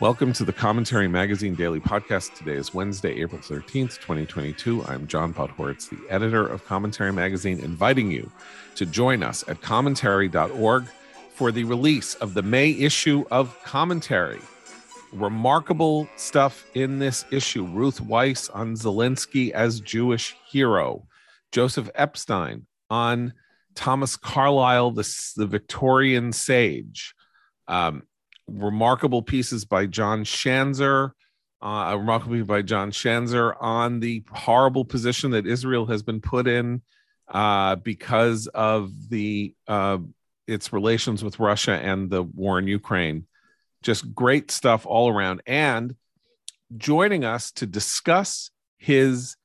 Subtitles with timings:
[0.00, 2.36] Welcome to the Commentary Magazine Daily Podcast.
[2.36, 4.84] Today is Wednesday, April 13th, 2022.
[4.84, 8.30] I'm John Podhoretz, the editor of Commentary Magazine, inviting you
[8.76, 10.84] to join us at commentary.org
[11.34, 14.38] for the release of the May issue of Commentary.
[15.12, 17.64] Remarkable stuff in this issue.
[17.64, 21.08] Ruth Wisse on Zelensky as Jewish hero,
[21.50, 23.32] Joseph Epstein on
[23.74, 27.16] Thomas Carlyle, the, the Victorian sage.
[27.66, 28.04] Um,
[28.48, 31.12] remarkable pieces by John Schanzer,
[31.60, 36.46] uh, remarkable piece by John Schanzer on the horrible position that Israel has been put
[36.46, 36.82] in
[37.28, 39.98] uh, because of the uh,
[40.46, 43.26] its relations with Russia and the war in Ukraine.
[43.82, 45.42] Just great stuff all around.
[45.46, 45.94] And
[46.76, 49.36] joining us to discuss his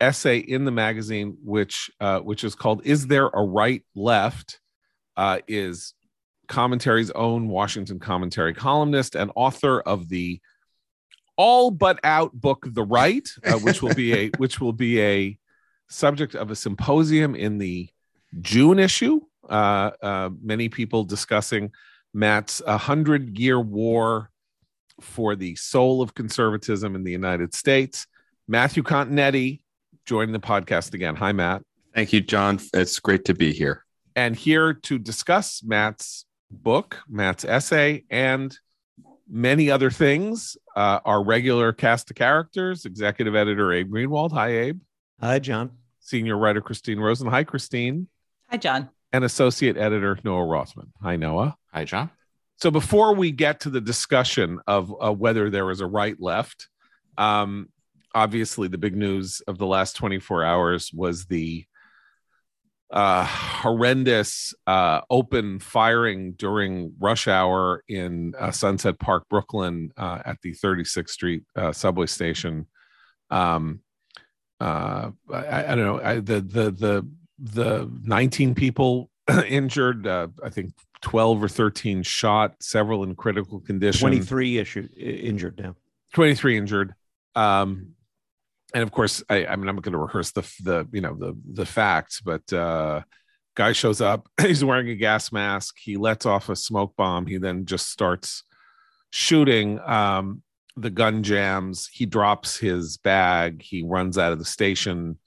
[0.00, 4.60] essay in the magazine, which uh, which is called "Is There a Right Left,"
[5.16, 5.94] uh, is
[6.48, 10.40] Commentary's own Washington Commentary columnist and author of the
[11.36, 15.38] all but out book The Right, uh, which will be a which will be a
[15.88, 17.88] subject of a symposium in the
[18.40, 19.20] June issue.
[19.48, 21.72] Uh, uh, many people discussing
[22.14, 24.30] Matt's hundred year war
[25.00, 28.06] for the soul of conservatism in the United States.
[28.46, 29.62] Matthew Continetti
[30.04, 31.16] joining the podcast again.
[31.16, 31.62] Hi, Matt.
[31.94, 32.58] Thank you, John.
[32.72, 33.84] It's great to be here.
[34.14, 38.56] And here to discuss Matt's book, Matt's essay, and
[39.28, 40.56] many other things.
[40.76, 44.32] Uh, our regular cast of characters, executive editor Abe Greenwald.
[44.32, 44.80] Hi, Abe.
[45.20, 45.72] Hi, John.
[46.00, 47.28] Senior writer Christine Rosen.
[47.28, 48.08] Hi, Christine.
[48.50, 48.90] Hi, John.
[49.12, 50.92] And associate editor Noah Rothman.
[51.02, 51.56] Hi, Noah.
[51.72, 52.10] Hi, John.
[52.56, 56.68] So before we get to the discussion of uh, whether there is a right left,
[57.18, 57.68] um,
[58.14, 61.64] obviously the big news of the last 24 hours was the
[62.92, 70.38] uh, horrendous uh, open firing during rush hour in uh, Sunset Park, Brooklyn, uh, at
[70.42, 72.66] the 36th Street uh, subway station.
[73.30, 73.80] Um,
[74.60, 77.08] uh, I, I, don't know I, the the the
[77.38, 79.10] the 19 people
[79.48, 80.06] injured.
[80.06, 84.00] I think 12 or 13 shot, several in critical condition.
[84.00, 85.74] 23 issued injured now.
[86.14, 86.94] 23 injured.
[87.34, 87.94] Um,
[88.74, 91.36] and of course, I, I mean, I'm going to rehearse the the you know the
[91.52, 93.02] the facts, but uh,
[93.54, 94.28] guy shows up.
[94.40, 95.76] He's wearing a gas mask.
[95.78, 97.26] He lets off a smoke bomb.
[97.26, 98.44] He then just starts
[99.10, 99.78] shooting.
[99.80, 100.42] Um,
[100.76, 101.88] the gun jams.
[101.92, 103.62] He drops his bag.
[103.62, 105.18] He runs out of the station.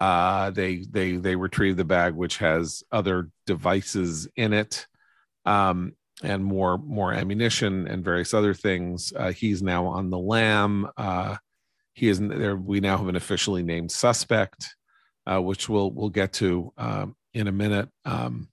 [0.00, 4.86] Uh, they they they retrieve the bag, which has other devices in it,
[5.46, 5.92] um,
[6.22, 9.12] and more more ammunition and various other things.
[9.16, 10.88] Uh, he's now on the lam.
[10.96, 11.36] Uh,
[11.94, 12.56] he is there.
[12.56, 14.74] We now have an officially named suspect,
[15.26, 17.88] uh, which we'll we'll get to um, in a minute.
[18.04, 18.48] Um,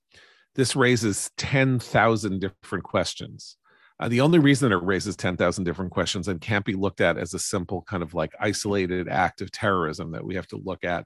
[0.55, 3.57] this raises ten thousand different questions.
[3.99, 7.33] Uh, the only reason it raises 10,000 different questions and can't be looked at as
[7.33, 11.05] a simple kind of like isolated act of terrorism that we have to look at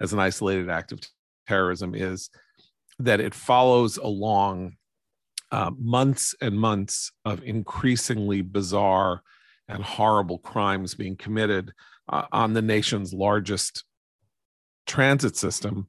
[0.00, 0.98] as an isolated act of
[1.46, 2.30] terrorism is
[2.98, 4.72] that it follows along
[5.52, 9.22] uh, months and months of increasingly bizarre
[9.68, 11.72] and horrible crimes being committed
[12.08, 13.84] uh, on the nation's largest
[14.86, 15.88] transit system.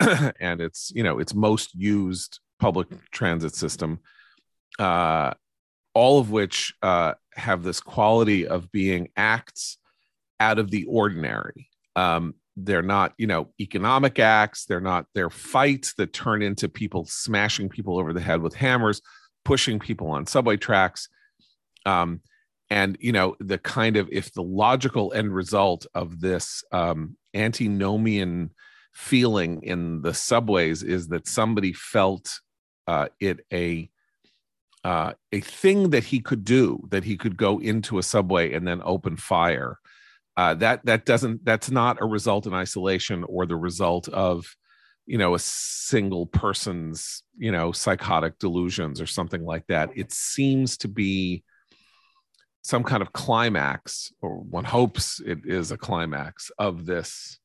[0.40, 4.00] And it's you know its most used public transit system
[4.78, 5.32] uh,
[5.94, 9.78] all of which uh, have this quality of being acts
[10.40, 11.68] out of the ordinary.
[11.96, 14.66] Um, they're not you know economic acts.
[14.66, 19.00] They're not they're fights that turn into people smashing people over the head with hammers
[19.44, 21.08] pushing people on subway tracks.
[21.86, 22.20] Um,
[22.72, 28.50] and you know the kind of if the logical end result of this um, antinomian
[28.94, 32.40] feeling in the subways is that somebody felt
[32.86, 33.90] uh, it a
[34.84, 38.66] uh, a thing that he could do that he could go into a subway and
[38.66, 39.78] then open fire
[40.38, 44.56] uh, that that doesn't that's not a result in isolation or the result of
[45.04, 49.90] you know a single person's you know psychotic delusions or something like that.
[49.94, 51.44] It seems to be
[52.62, 57.38] some kind of climax, or one hopes it is a climax of this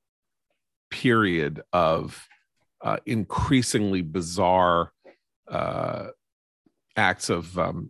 [0.91, 2.27] period of
[2.81, 4.91] uh, increasingly bizarre
[5.47, 6.07] uh,
[6.95, 7.89] acts of um,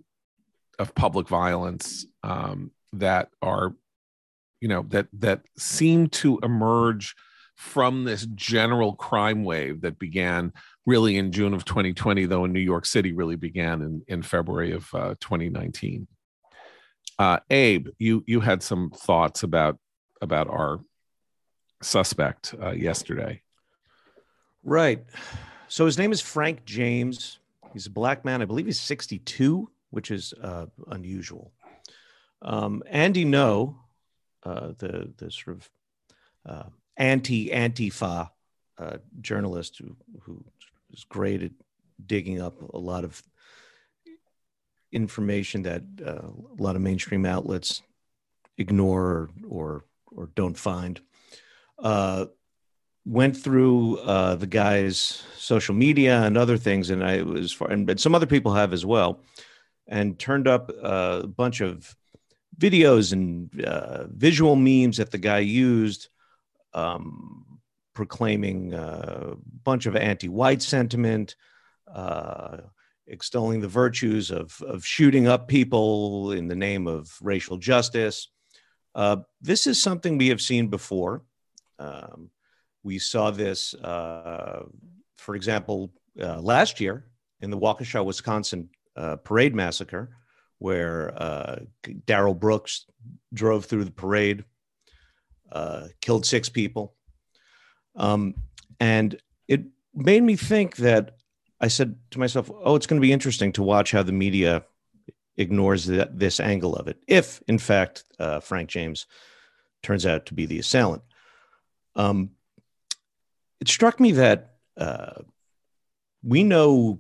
[0.79, 3.75] of public violence um, that are,
[4.61, 7.15] you know, that that seem to emerge
[7.55, 10.53] from this general crime wave that began
[10.85, 14.71] really in June of 2020, though in New York City really began in, in February
[14.71, 16.07] of uh, 2019.
[17.19, 19.79] Uh, Abe, you you had some thoughts about
[20.21, 20.79] about our
[21.81, 23.41] suspect uh, yesterday.
[24.63, 25.03] Right.
[25.67, 27.39] So his name is Frank James.
[27.73, 28.41] He's a black man.
[28.41, 31.51] I believe he's 62, which is uh, unusual.
[32.41, 33.75] Um, Andy Ngo,
[34.43, 35.69] uh, the the sort of
[36.45, 38.29] uh, anti Antifa
[38.77, 40.43] uh, journalist who who
[40.91, 41.51] is great at
[42.05, 43.21] digging up a lot of
[44.91, 47.81] information that uh, a lot of mainstream outlets
[48.57, 50.99] ignore or or, or don't find.
[51.79, 52.25] Uh,
[53.05, 57.89] went through uh, the guy's social media and other things, and I was far, and,
[57.89, 59.21] and some other people have as well,
[59.87, 61.95] and turned up uh, a bunch of
[62.57, 66.09] videos and uh, visual memes that the guy used,
[66.73, 67.59] um,
[67.93, 71.35] proclaiming a bunch of anti-white sentiment,
[71.93, 72.57] uh,
[73.07, 78.29] extolling the virtues of of shooting up people in the name of racial justice.
[78.95, 81.23] Uh, this is something we have seen before.
[81.79, 82.29] Um,
[82.83, 84.63] we saw this, uh,
[85.17, 87.05] for example, uh, last year
[87.41, 90.15] in the Waukesha, Wisconsin uh, parade massacre,
[90.57, 91.59] where uh,
[92.05, 92.85] Darrell Brooks
[93.33, 94.43] drove through the parade,
[95.51, 96.95] uh, killed six people.
[97.95, 98.35] Um,
[98.79, 101.16] and it made me think that
[101.59, 104.63] I said to myself, oh, it's going to be interesting to watch how the media
[105.37, 109.05] ignores that, this angle of it, if in fact uh, Frank James
[109.83, 111.03] turns out to be the assailant.
[111.95, 112.31] Um,
[113.59, 115.21] it struck me that uh,
[116.23, 116.99] we know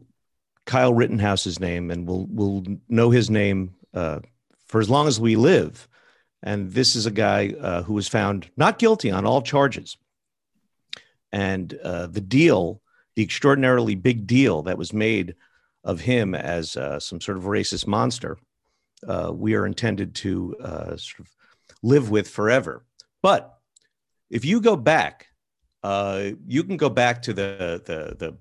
[0.65, 4.19] Kyle Rittenhouse's name, and we'll we'll know his name uh,
[4.67, 5.87] for as long as we live.
[6.43, 9.97] And this is a guy uh, who was found not guilty on all charges.
[11.31, 12.81] And uh, the deal,
[13.17, 15.35] the extraordinarily big deal that was made
[15.83, 18.37] of him as uh, some sort of racist monster,
[19.07, 21.35] uh, we are intended to sort of
[21.81, 22.85] live with forever.
[23.21, 23.57] But
[24.29, 25.27] if you go back
[25.83, 28.37] uh, you can go back to the the, the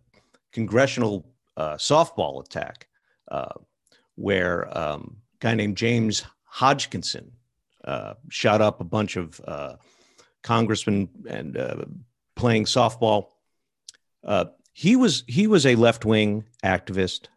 [0.52, 1.26] congressional
[1.56, 2.88] uh, softball attack,
[3.31, 3.55] uh,
[4.17, 7.31] where um, a guy named James Hodgkinson
[7.84, 9.76] uh, shot up a bunch of uh,
[10.43, 11.84] congressmen and uh,
[12.34, 13.28] playing softball.
[14.78, 17.28] He was he was a left wing activist,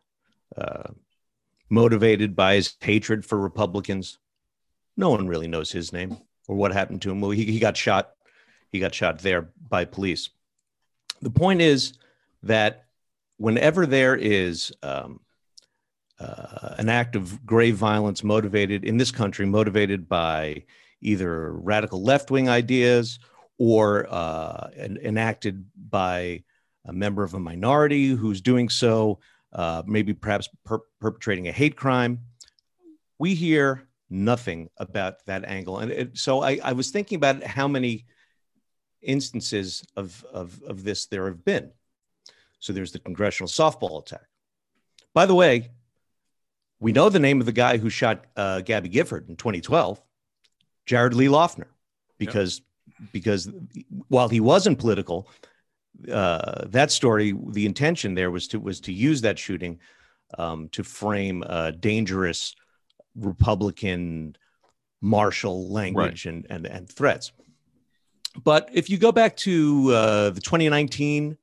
[1.69, 4.17] motivated by his hatred for Republicans.
[4.97, 6.17] No one really knows his name
[6.49, 7.21] or what happened to him.
[7.21, 8.11] Well, he, he got shot
[8.73, 10.31] he got shot there by police.
[11.21, 11.93] The point is
[12.43, 12.87] that
[13.37, 15.21] whenever there is um,
[16.19, 20.65] uh, an act of grave violence motivated in this country, motivated by
[20.99, 23.17] either radical left wing ideas
[23.57, 26.43] or uh, enacted by
[26.85, 29.19] a member of a minority who's doing so,
[29.53, 32.19] uh, maybe perhaps per- perpetrating a hate crime,
[33.17, 35.79] we hear nothing about that angle.
[35.79, 38.05] And it, so I, I was thinking about how many
[39.01, 41.71] instances of, of, of this there have been.
[42.59, 44.25] So there's the congressional softball attack.
[45.13, 45.69] By the way,
[46.79, 50.01] we know the name of the guy who shot uh, Gabby Gifford in 2012,
[50.85, 51.67] Jared Lee Loughner,
[52.17, 53.09] because yep.
[53.11, 53.49] because
[54.07, 55.29] while he wasn't political,
[56.11, 59.79] uh, that story, the intention there was to was to use that shooting
[60.37, 62.55] um, to frame a dangerous
[63.15, 64.35] Republican
[65.01, 66.33] martial language right.
[66.33, 67.31] and, and and threats.
[68.43, 71.37] But if you go back to uh, the 2019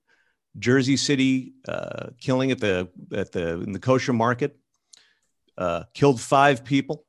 [0.58, 4.56] Jersey City uh, killing at the at the in the kosher market,
[5.58, 7.04] uh, killed five people.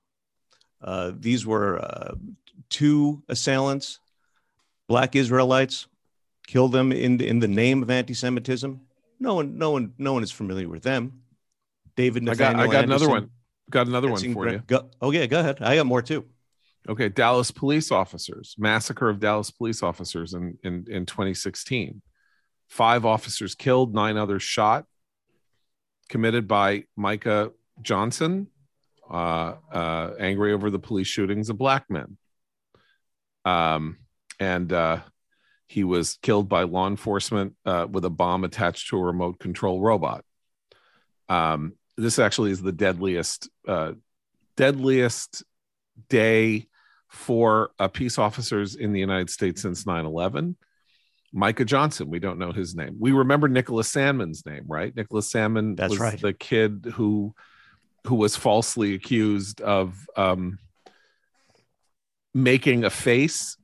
[0.82, 2.16] Uh, these were uh,
[2.70, 4.00] two assailants,
[4.88, 5.88] black Israelites,
[6.48, 8.82] killed them in in the name of anti-Semitism.
[9.20, 11.22] No one, no one, no one is familiar with them.
[11.96, 13.30] David Nathaniel I got, I got Anderson, another one.
[13.70, 14.60] Got another one for you.
[14.66, 15.62] Go, oh yeah, go ahead.
[15.62, 16.26] I got more too.
[16.88, 22.02] Okay, Dallas police officers, massacre of Dallas police officers in, in, in 2016.
[22.70, 24.86] Five officers killed, nine others shot,
[26.08, 27.52] committed by Micah
[27.82, 28.48] Johnson,
[29.10, 32.18] uh, uh, angry over the police shootings of black men.
[33.44, 33.98] Um,
[34.40, 35.00] and uh,
[35.68, 39.82] he was killed by law enforcement uh, with a bomb attached to a remote control
[39.82, 40.24] robot.
[41.30, 43.94] Um, this actually is the deadliest, uh,
[44.56, 45.44] deadliest
[46.10, 46.68] day
[47.10, 50.56] for uh, peace officers in the United States since 9 11.
[51.34, 52.96] Micah Johnson, we don't know his name.
[53.00, 54.96] We remember Nicholas Sandmann's name, right?
[54.96, 56.20] Nicholas Sandmann That's was right.
[56.20, 57.34] the kid who
[58.06, 60.60] who was falsely accused of um,
[62.34, 63.58] making a face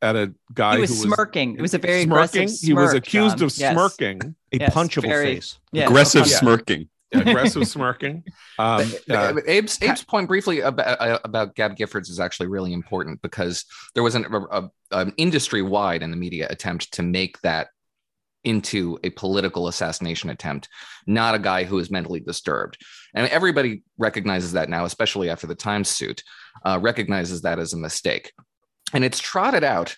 [0.00, 1.56] at a guy he was, who smirking.
[1.56, 2.42] it was a very smirking.
[2.42, 2.66] aggressive.
[2.66, 3.46] he was accused John.
[3.46, 3.72] of Yes.
[3.74, 5.58] smirking, A Yes, punchable very- face.
[5.72, 5.88] Yes.
[5.88, 6.38] Aggressive Yeah.
[6.38, 6.88] smirking.
[7.12, 8.22] aggressive smirking.
[8.58, 13.22] Um, uh, Abe's, Abe's point briefly about, uh, about Gab Giffords is actually really important
[13.22, 13.64] because
[13.94, 17.68] there was an, a, a, an industry wide in the media attempt to make that
[18.44, 20.68] into a political assassination attempt,
[21.06, 22.76] not a guy who is mentally disturbed.
[23.14, 26.22] And everybody recognizes that now, especially after the Times suit,
[26.64, 28.32] uh, recognizes that as a mistake.
[28.92, 29.96] And it's trotted out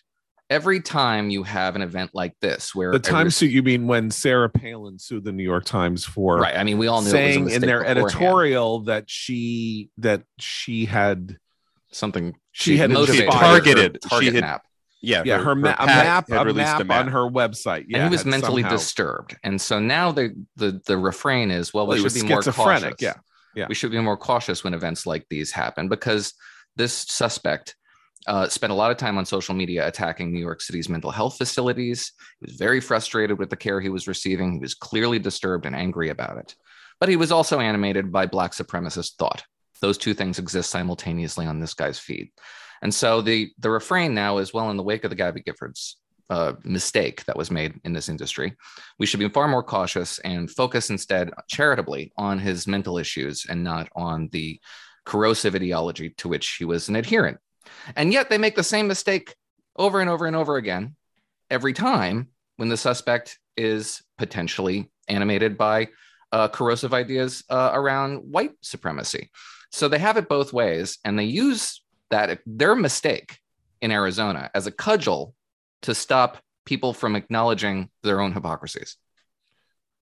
[0.48, 4.10] every time you have an event like this, where The Times suit, you mean when
[4.10, 6.56] Sarah Palin sued the New York Times for right?
[6.56, 7.98] I mean, we all knew it was a saying in their beforehand.
[7.98, 11.36] editorial that she that she had
[11.92, 13.98] Something she had motivated targeted.
[14.04, 14.62] her target She had- map.
[15.02, 17.98] yeah, yeah her, ma- a PAC map had a released map, on her website yeah
[17.98, 19.36] and he was mentally somehow- disturbed.
[19.42, 22.42] And so now the the the refrain is, well, Well, we was should be more
[22.42, 22.96] schizophrenic, cautious.
[23.00, 23.14] yeah,
[23.56, 23.66] yeah.
[23.68, 26.32] we should be more cautious when events like these happen because
[26.76, 27.74] this suspect
[28.26, 31.38] uh, spent a lot of time on social media attacking New York City's mental health
[31.38, 32.12] facilities.
[32.40, 34.54] He was very frustrated with the care he was receiving.
[34.54, 36.54] He was clearly disturbed and angry about it.
[36.98, 39.42] But he was also animated by Black supremacist thought.
[39.80, 42.30] Those two things exist simultaneously on this guy's feed.
[42.82, 45.94] And so the, the refrain now is well, in the wake of the Gabby Giffords
[46.28, 48.54] uh, mistake that was made in this industry,
[48.98, 53.64] we should be far more cautious and focus instead charitably on his mental issues and
[53.64, 54.60] not on the
[55.04, 57.38] corrosive ideology to which he was an adherent.
[57.96, 59.34] And yet they make the same mistake
[59.76, 60.96] over and over and over again
[61.50, 65.88] every time when the suspect is potentially animated by
[66.32, 69.30] uh, corrosive ideas uh, around white supremacy.
[69.72, 73.38] So they have it both ways, and they use that their mistake
[73.80, 75.34] in Arizona as a cudgel
[75.82, 78.96] to stop people from acknowledging their own hypocrisies.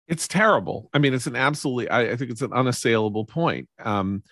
[0.08, 4.22] it's terrible i mean it's an absolutely i, I think it's an unassailable point um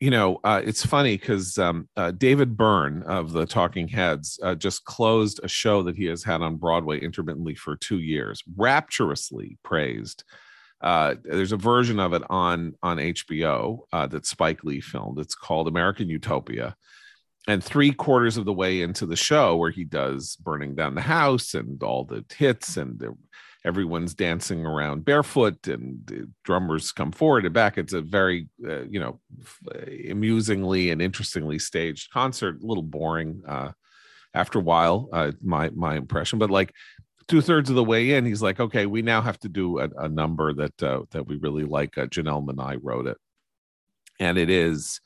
[0.00, 4.54] you know uh, it's funny because um, uh, david byrne of the talking heads uh,
[4.54, 9.58] just closed a show that he has had on broadway intermittently for two years rapturously
[9.62, 10.24] praised.
[10.82, 15.18] Uh, there's a version of it on on hbo uh, that spike lee filmed.
[15.18, 16.74] It's called american utopia.
[17.48, 21.00] And three quarters of the way into the show where he does burning down the
[21.00, 23.14] house and all the hits and the
[23.64, 27.76] everyone's dancing around barefoot and drummers come forward and back.
[27.76, 29.20] It's a very uh, you know
[30.10, 32.62] amusingly and interestingly staged concert.
[32.62, 33.72] A little boring uh
[34.32, 36.38] after a while uh my my impression.
[36.38, 36.72] But like
[37.28, 40.08] two-thirds of the way in he's like okay we now have to do a, a
[40.08, 41.98] number that uh, that we really like.
[41.98, 43.18] Uh, janelle Monáe wrote it.
[44.18, 45.00] And it is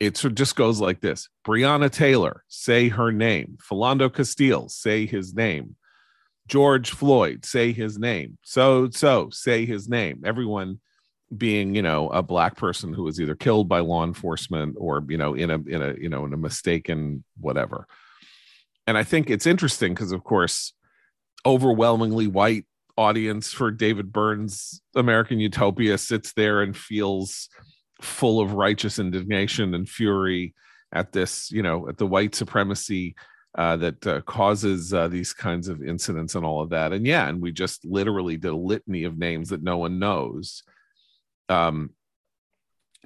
[0.00, 1.28] it just goes like this.
[1.46, 3.58] Breonna Taylor, say her name.
[3.62, 5.76] Philando Castile, say his name.
[6.50, 8.36] George Floyd, say his name.
[8.42, 10.22] So, so, say his name.
[10.26, 10.80] Everyone
[11.34, 15.16] being, you know, a black person who was either killed by law enforcement or, you
[15.16, 17.86] know, in a, in a, you know, in a mistaken whatever.
[18.88, 20.72] And I think it's interesting because, of course,
[21.46, 22.64] overwhelmingly white
[22.98, 27.48] audience for David Byrne's American Utopia sits there and feels
[28.02, 30.52] full of righteous indignation and fury
[30.92, 33.14] at this, you know, at the white supremacy
[33.56, 36.92] uh, that uh, causes uh, these kinds of incidents and all of that.
[36.92, 40.62] And yeah, and we just literally did a litany of names that no one knows.
[41.48, 41.90] Um,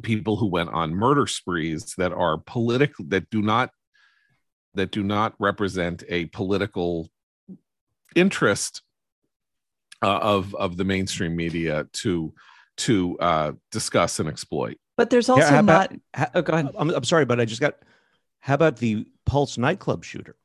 [0.02, 3.70] people who went on murder sprees that are political that do not
[4.74, 7.08] that do not represent a political
[8.16, 8.82] interest
[10.02, 12.34] uh, of of the mainstream media to
[12.76, 14.76] to uh, discuss and exploit.
[14.96, 15.86] But there's Yeah, also how not.
[15.92, 16.74] about- ha- oh, go ahead.
[16.78, 17.74] I'm, I'm sorry, but I just got.
[18.40, 20.37] How about the Pulse nightclub shooter?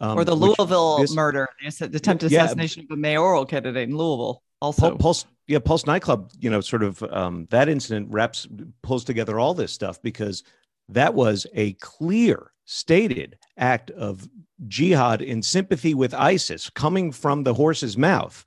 [0.00, 2.44] Um, or the Louisville this- murder, the attempted Yeah.
[2.44, 4.42] assassination of a mayoral candidate in Louisville.
[4.60, 6.30] Also, Pulse, yeah, Pulse nightclub.
[6.38, 8.46] You know, sort of um, that incident wraps
[8.82, 10.42] pulls together all this stuff because
[10.88, 14.28] that was a clear, stated act of
[14.68, 18.44] jihad in sympathy with ISIS coming from the horse's mouth.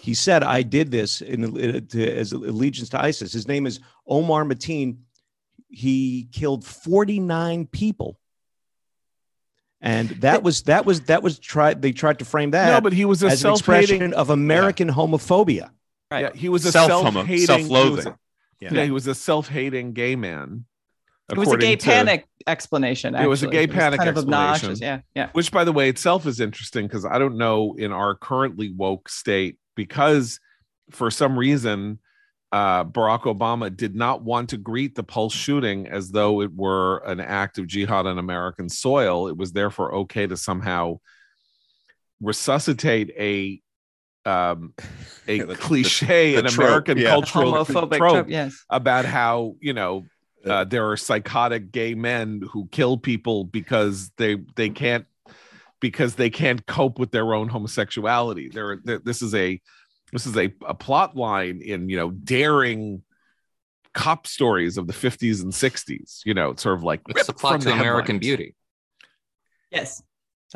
[0.00, 3.80] He said, "I did this in, in to, as allegiance to ISIS." His name is
[4.06, 4.98] Omar Mateen.
[5.68, 8.18] He killed forty nine people.
[9.80, 11.82] And that was that was that was tried.
[11.82, 13.82] They tried to frame that no, but he was a as an self-hating.
[13.96, 15.70] expression of American homophobia.
[16.10, 16.22] right.
[16.24, 17.96] Yeah, he was a Self-homo- self-hating, he self-loathing.
[17.96, 18.18] was a-
[18.60, 18.68] Yeah.
[18.72, 18.84] yeah.
[18.84, 20.64] he was a self-hating gay man.
[21.30, 23.14] it was a gay to- panic explanation.
[23.14, 23.66] It was a actually.
[23.66, 24.80] gay panic kind of obnoxious.
[24.80, 25.28] Yeah, yeah.
[25.32, 29.08] which by the way itself is interesting because i don't know in our currently woke
[29.08, 30.38] state because
[30.90, 31.98] for some reason
[32.52, 36.98] uh, barack obama did not want to greet the pulse shooting as though it were
[36.98, 40.98] an act of jihad on american soil it was therefore okay to somehow
[42.20, 43.60] resuscitate a
[44.28, 44.74] um,
[45.28, 47.10] a Yeah, the- the- cliche the an trope, american yeah.
[47.10, 48.28] cultural Homophobic trope trope.
[48.30, 48.64] Yes.
[48.70, 50.04] about how you know
[50.44, 55.04] uh, there are psychotic gay men who kill people because they they can't
[55.80, 58.48] because they can't cope with their own homosexuality.
[58.48, 59.60] There, there this is a
[60.16, 63.02] this is a, a plot line in you know daring
[63.92, 66.20] cop stories of the 50s and 60s.
[66.24, 68.20] You know, it's sort of like It's the plot from to the American headlines.
[68.20, 68.54] Beauty.
[69.70, 70.02] Yes.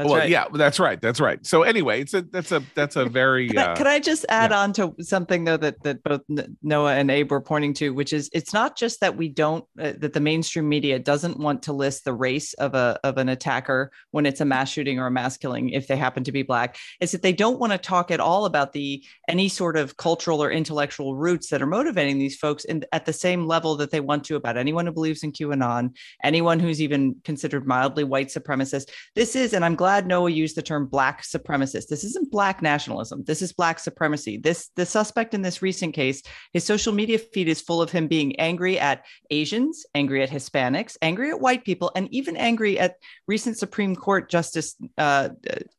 [0.00, 0.30] That's well, right.
[0.30, 0.98] yeah, that's right.
[0.98, 1.44] That's right.
[1.44, 4.24] So anyway, it's a that's a that's a very Can, I, uh, can I just
[4.30, 4.60] add yeah.
[4.60, 6.22] on to something though that that both
[6.62, 9.92] Noah and Abe were pointing to, which is it's not just that we don't uh,
[9.98, 13.92] that the mainstream media doesn't want to list the race of a of an attacker
[14.10, 16.78] when it's a mass shooting or a mass killing if they happen to be black.
[16.98, 20.42] It's that they don't want to talk at all about the any sort of cultural
[20.42, 24.00] or intellectual roots that are motivating these folks in, at the same level that they
[24.00, 28.90] want to about anyone who believes in QAnon, anyone who's even considered mildly white supremacist.
[29.14, 31.88] This is, and I'm glad Noah used the term black supremacist.
[31.88, 33.24] This isn't black nationalism.
[33.24, 34.36] This is black supremacy.
[34.36, 38.06] This the suspect in this recent case, his social media feed is full of him
[38.06, 42.94] being angry at Asians, angry at Hispanics, angry at white people, and even angry at
[43.26, 45.30] recent Supreme Court Justice uh,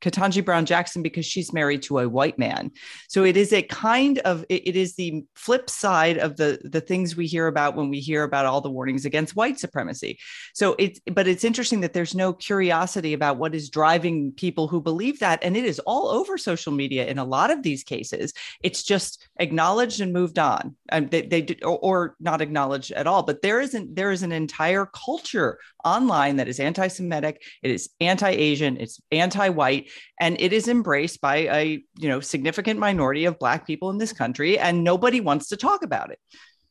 [0.02, 2.72] Ketanji Brown Jackson because she's married to a white man.
[3.08, 6.82] So it is a kind of it, it is the flip side of the the
[6.82, 10.18] things we hear about when we hear about all the warnings against white supremacy.
[10.54, 14.82] So it's but it's interesting that there's no curiosity about what is driving people who
[14.82, 18.34] believe that, and it is all over social media in a lot of these cases.
[18.64, 23.08] It's just acknowledged and moved on, and they, they did, or, or not acknowledged at
[23.08, 23.24] all.
[23.24, 28.78] But there isn't there is an entire culture online that is anti-Semitic, it is anti-Asian,
[28.78, 33.90] it's anti-white, and it is embraced by a you know significant minority of Black people
[33.90, 36.20] in this country, and nobody wants to talk about it.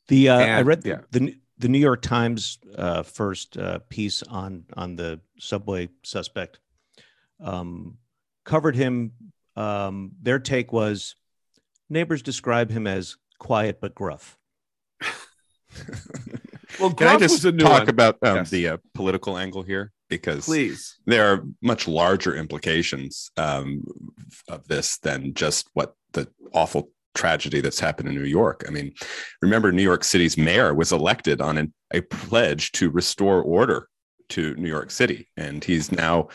[0.09, 1.01] The uh, I And- read yeah.
[1.11, 6.59] the the New York Times uh, first uh, piece on on the subway suspect
[7.43, 7.99] um,
[8.45, 9.13] covered him.
[9.57, 11.17] Um, their take was
[11.89, 14.39] neighbors describe him as quiet but gruff.
[16.81, 17.89] well, Can I just talk one.
[17.89, 18.51] about um, Yes.
[18.51, 19.93] the uh, political angle here?
[20.09, 20.99] Because please.
[21.07, 23.85] there are much larger implications um,
[24.49, 28.65] of this than just what the awful tragedy that's happened in New York.
[28.67, 28.93] I mean,
[29.41, 33.89] remember, New York City's mayor was elected on an, a pledge to restore order
[34.31, 36.29] to New York City, and he's now,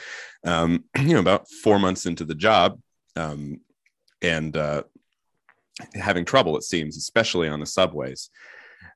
[0.45, 2.79] um, you know, about four months into the job,
[3.15, 3.59] um,
[4.21, 4.83] and uh,
[5.93, 6.57] having trouble.
[6.57, 8.29] It seems, especially on the subways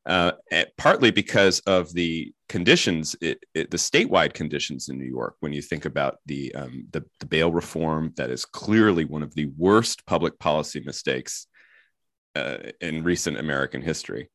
[0.05, 5.35] uh, eh, partly because of the conditions, it, it, the statewide conditions in New York.
[5.39, 9.35] When you think about the, um, the the bail reform, that is clearly one of
[9.35, 11.47] the worst public policy mistakes
[12.35, 14.29] uh, in recent American history.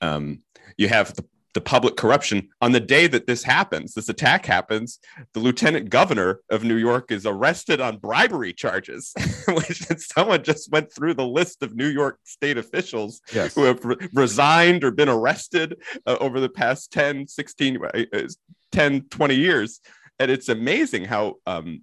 [0.00, 0.42] Um,
[0.76, 1.24] you have the
[1.56, 4.98] the public corruption on the day that this happens, this attack happens,
[5.32, 9.14] the lieutenant governor of New York is arrested on bribery charges,
[9.48, 13.54] which someone just went through the list of New York state officials Yes.
[13.54, 18.28] who have re- resigned or been arrested uh, over the past 10 16 uh, uh,
[18.72, 19.80] 10 20 years.
[20.18, 21.80] And it's amazing how um,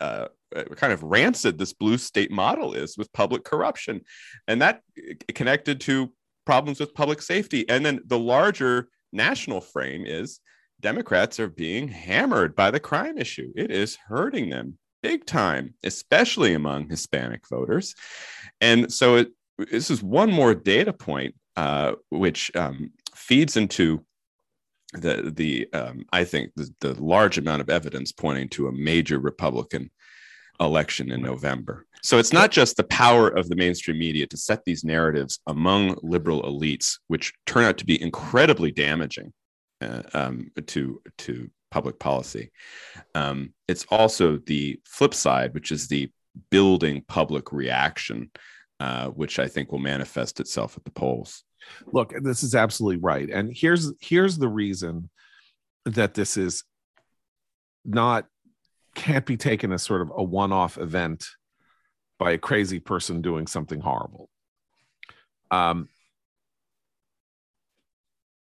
[0.00, 4.02] uh, uh, kind of rancid this blue state model is with public corruption.
[4.46, 6.12] And that uh, connected to
[6.44, 7.68] problems with public safety.
[7.68, 10.40] And then the larger national frame is
[10.80, 13.50] democrats are being hammered by the crime issue.
[13.56, 17.94] It is hurting them big time especially among hispanic voters.
[18.60, 24.04] And so it this is one more data point uh, which um, feeds into
[24.92, 29.18] the the um, I think the, the large amount of evidence pointing to a major
[29.18, 29.90] Republican
[30.60, 31.86] election in November.
[32.02, 35.96] So it's not just the power of the mainstream media to set these narratives among
[36.02, 39.32] liberal elites, which turn out to be incredibly damaging
[39.80, 42.52] uh, um, to to public policy.
[43.14, 46.10] Um, it's also the flip side, which is the
[46.50, 48.30] building public reaction
[48.80, 51.44] uh, which I think will manifest itself at the polls.
[51.92, 53.28] Look, this is absolutely right.
[53.30, 55.08] And here's here's the reason
[55.86, 56.62] that this is
[57.84, 58.26] not
[58.96, 61.26] can't be taken as sort of a one-off event
[62.18, 64.28] by a crazy person doing something horrible.
[65.50, 65.88] Um,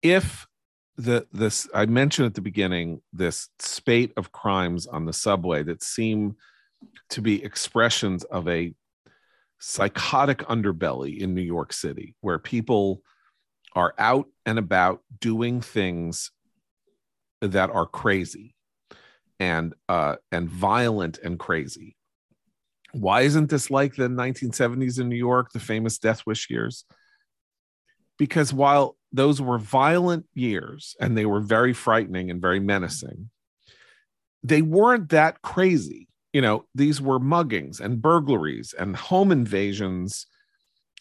[0.02, 0.48] if
[0.96, 5.84] the this I mentioned at the beginning this spate of crimes on the subway that
[5.84, 6.38] seem
[7.10, 8.74] to be expressions of a
[9.60, 13.02] psychotic underbelly in New York City where people
[13.76, 16.32] are out and about doing things
[17.42, 18.56] that are crazy
[19.40, 21.96] and uh and violent and crazy.
[22.94, 26.86] Why isn't this like the 1970s in new york the famous death wish years?
[28.18, 33.30] Because while those were violent years and they were very frightening and very menacing
[34.44, 36.08] they weren't that crazy.
[36.34, 40.28] You know these were muggings and burglaries and home invasions.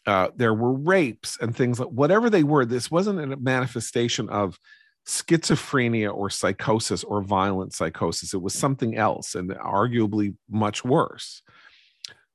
[0.06, 4.56] Uh, there were rapes and things like whatever they were this wasn't a manifestation of
[5.06, 8.34] schizophrenia or psychosis or violent psychosis.
[8.34, 11.42] It was something else and arguably much worse.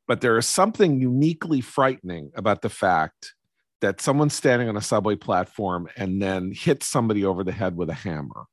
[0.07, 3.33] But there is something uniquely frightening about the fact
[3.81, 7.89] that someone's standing on a subway platform and then hits somebody over the head with
[7.89, 8.45] a hammer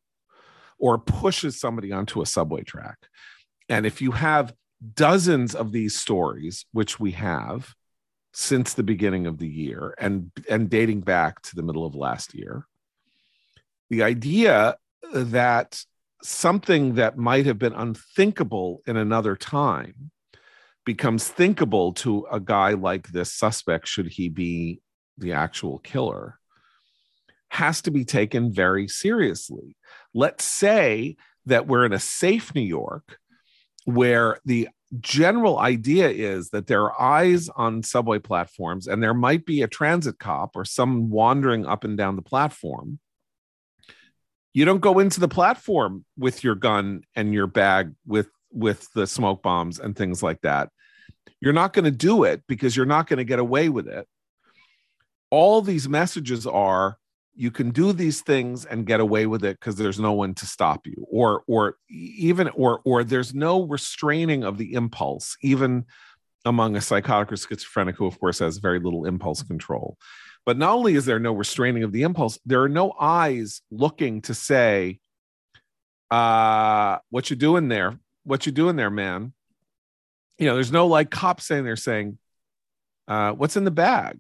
[0.79, 2.99] or pushes somebody onto a subway track.
[3.69, 4.55] And if you have
[4.95, 7.75] dozens of these stories, which we have
[8.33, 12.35] since the beginning of the year and, and dating back to the middle of last
[12.35, 12.68] year,
[13.91, 14.77] the idea
[15.13, 15.83] that
[16.23, 20.11] something that might have been unthinkable in another time
[20.85, 24.81] becomes thinkable to a guy like this suspect, should he be
[25.19, 26.39] the actual killer,
[27.51, 29.77] has to be taken very seriously.
[30.15, 33.19] Let's say that we're in a safe New York
[33.85, 34.69] where the
[35.01, 39.69] general idea is that there are eyes on subway platforms and there might be a
[39.69, 42.99] transit cop or some wandering up and down the platform
[44.59, 49.07] you don't go into the platform with your gun and your bag with with the
[49.07, 50.71] smoke bombs and things like that.
[51.41, 54.09] You're not going to do it because you're not going to get away with it.
[55.31, 56.99] All these messages are
[57.37, 60.45] you can do these things and get away with it because there's no one to
[60.45, 65.85] stop you or or even or or there's no restraining of the impulse even
[66.45, 69.97] among a psychotic or schizophrenic who of course has very little impulse control
[70.45, 74.23] but not only is there no restraining of the impulse, there are no eyes looking
[74.23, 74.99] to say,
[76.11, 77.99] uh, what you doing there?
[78.25, 79.33] What you doing there, man?
[80.39, 82.19] You know, there's no like cop saying they're saying,
[83.07, 84.19] uh, what's in the bag?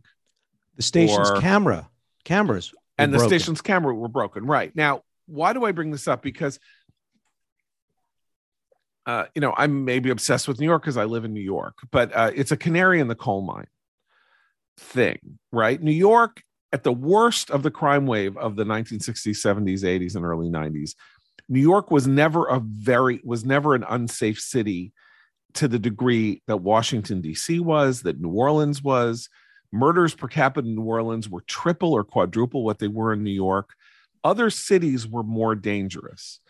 [0.77, 1.89] The station's Or- camera,
[2.25, 3.39] cameras, and the broken.
[3.39, 4.47] station's camera were broken.
[4.47, 4.75] Right.
[4.75, 6.23] Now, why do I bring this up?
[6.23, 6.59] Because
[9.07, 11.79] uh, you know, I'm maybe obsessed with New York because I live in New York,
[11.91, 13.67] but uh, it's a canary in the coal mine
[14.79, 15.19] thing,
[15.53, 15.83] right?
[15.83, 20.25] New York, at the worst of the crime wave of the 1960s, 70s, 80s, and
[20.25, 20.95] early 90s,
[21.49, 24.93] New York was never a very was never an unsafe city
[25.55, 27.59] to the degree that Washington D.C.
[27.61, 29.29] was, that New Orleans was.
[29.73, 33.31] Murders per capita in New Orleans were triple or quadruple what they were in New
[33.31, 33.71] York.
[34.25, 36.41] Other cities were more dangerous,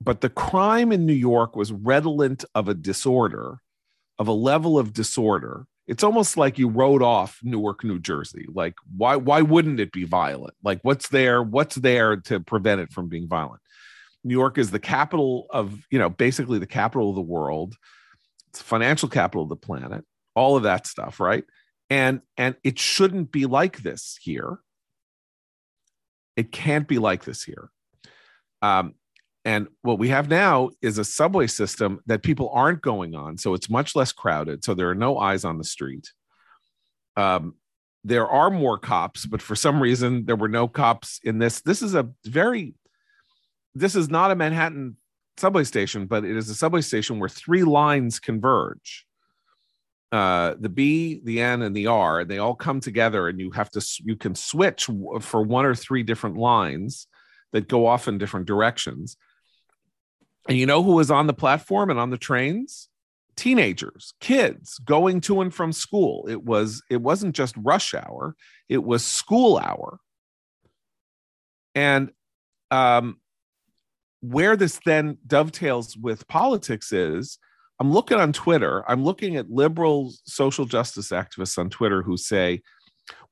[0.00, 3.60] but the crime in New York was redolent of a disorder,
[4.18, 5.66] of a level of disorder.
[5.90, 8.46] It's almost like you wrote off Newark, New Jersey.
[8.48, 10.54] Like, why why wouldn't it be violent?
[10.62, 11.42] Like, what's there?
[11.42, 13.60] What's there to prevent it from being violent?
[14.22, 17.74] New York is the capital of, you know, basically the capital of the world.
[18.50, 20.04] It's financial capital of the planet.
[20.36, 21.42] All of that stuff, right?
[21.90, 24.60] And and it shouldn't be like this here.
[26.36, 27.68] It can't be like this here.
[28.62, 28.94] Um,
[29.44, 33.38] and what we have now is a subway system that people aren't going on.
[33.38, 34.64] So it's much less crowded.
[34.64, 36.12] So there are no eyes on the street.
[37.16, 37.54] Um,
[38.04, 41.60] there are more cops, but for some reason, there were no cops in this.
[41.62, 42.74] This is a very,
[43.74, 44.96] this is not a Manhattan
[45.38, 49.06] subway station, but it is a subway station where three lines converge
[50.12, 53.70] uh the b the n and the r they all come together and you have
[53.70, 54.88] to you can switch
[55.20, 57.06] for one or three different lines
[57.52, 59.16] that go off in different directions
[60.48, 62.88] and you know who was on the platform and on the trains?
[63.36, 66.26] Teenagers kids going to and from school.
[66.28, 68.36] It was it wasn't just rush hour
[68.68, 69.98] it was school hour.
[71.74, 72.10] And
[72.70, 73.18] um
[74.20, 77.38] where this then dovetails with politics is
[77.80, 82.60] I'm looking on Twitter, I'm looking at liberal social justice activists on Twitter who say,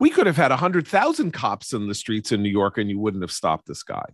[0.00, 3.22] we could have had 100,000 cops in the streets in New York and you wouldn't
[3.22, 4.06] have stopped this guy.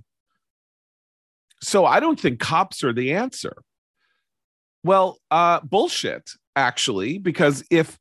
[1.64, 3.56] So I don't think cops are the answer.
[4.82, 7.98] Well, uh, bullshit, actually, because if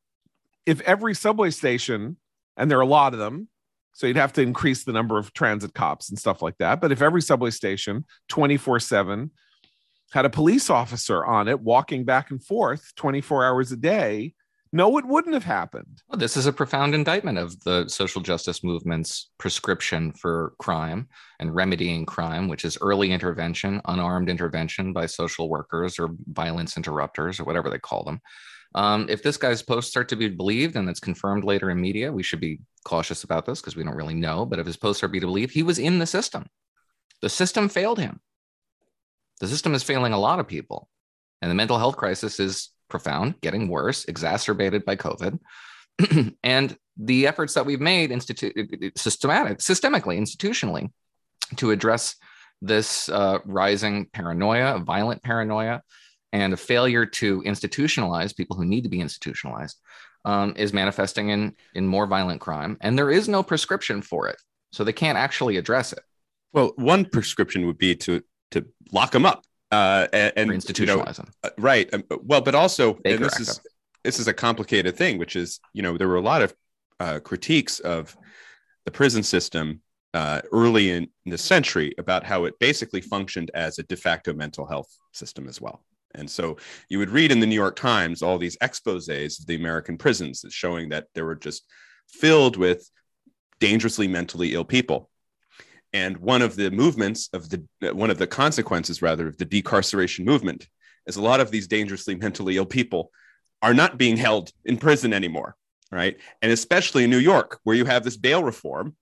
[0.66, 2.18] if every subway station,
[2.58, 3.48] and there are a lot of them,
[3.94, 6.82] so you'd have to increase the number of transit cops and stuff like that.
[6.82, 9.32] But if every subway station 24 7
[10.12, 14.34] had a police officer on it walking back and forth 24 hours a day,
[14.74, 16.02] no, it wouldn't have happened.
[16.10, 21.08] Well, this is a profound indictment of the social justice movement's prescription for crime
[21.40, 27.40] and remedying crime, which is early intervention, unarmed intervention by social workers or violence interrupters
[27.40, 28.20] or whatever they call them.
[28.74, 32.12] Um, if this guy's posts start to be believed and it's confirmed later in media,
[32.12, 34.44] we should be cautious about this because we don't really know.
[34.44, 36.48] But if his posts are to be believed, he was in the system.
[37.22, 38.22] The system failed him.
[39.40, 40.90] The system is failing a lot of people.
[41.44, 45.40] And the mental health crisis is profound, getting worse, exacerbated by COVID.
[46.44, 50.92] and the efforts that we've made institu- systematic, systemically, institutionally,
[51.56, 52.16] to address
[52.62, 55.82] this uh, rising paranoia, violent paranoia,
[56.34, 59.80] and a failure to institutionalize people who need to be institutionalized
[60.24, 62.78] um, is manifesting in in more violent crime.
[62.80, 64.38] And there is no prescription for it,
[64.72, 66.04] so they can't actually address it.
[66.54, 70.86] Well, one prescription would be to to lock them up uh, and, and or you
[70.86, 71.28] know, them.
[71.44, 71.92] uh, right.
[71.94, 73.66] Um, well, but also and this is them.
[74.04, 76.54] this is a complicated thing, which is you know there were a lot of
[77.00, 78.16] uh, critiques of
[78.86, 79.82] the prison system
[80.14, 84.34] uh, early in, in the century about how it basically functioned as a de facto
[84.34, 85.84] mental health system as well.
[86.16, 86.58] And so
[86.90, 90.46] you would read in the New York Times all these exposes of the American prisons
[90.50, 91.66] showing that they were just
[92.08, 92.88] filled with
[93.60, 95.10] dangerously mentally ill people.
[95.94, 100.26] And one of the movements of the one of the consequences, rather, of the decarceration
[100.26, 100.68] movement
[101.06, 103.12] is a lot of these dangerously mentally ill people
[103.62, 105.56] are not being held in prison anymore,
[105.92, 106.18] right?
[106.42, 108.96] And especially in New York, where you have this bail reform,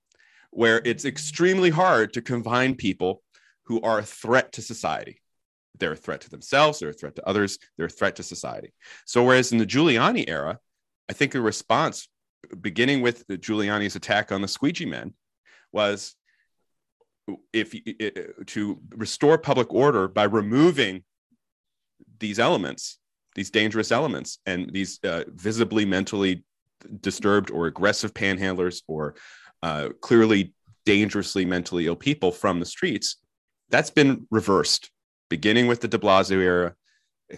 [0.51, 3.23] where it's extremely hard to confine people
[3.63, 5.21] who are a threat to society.
[5.79, 8.73] They're a threat to themselves, they're a threat to others, they're a threat to society.
[9.05, 10.59] So, whereas in the Giuliani era,
[11.09, 12.07] I think the response,
[12.59, 15.13] beginning with Giuliani's attack on the squeegee men,
[15.71, 16.15] was
[17.53, 17.73] if
[18.47, 21.03] to restore public order by removing
[22.19, 22.99] these elements,
[23.35, 26.43] these dangerous elements, and these uh, visibly mentally
[27.01, 29.15] disturbed or aggressive panhandlers or
[29.63, 30.53] uh, clearly
[30.85, 33.17] dangerously mentally ill people from the streets,
[33.69, 34.91] that's been reversed,
[35.29, 36.75] beginning with the de Blasio era,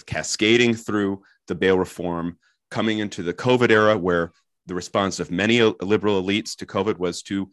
[0.05, 2.37] cascading through the bail reform,
[2.71, 4.31] coming into the COVID era, where
[4.65, 7.51] the response of many liberal elites to COVID was to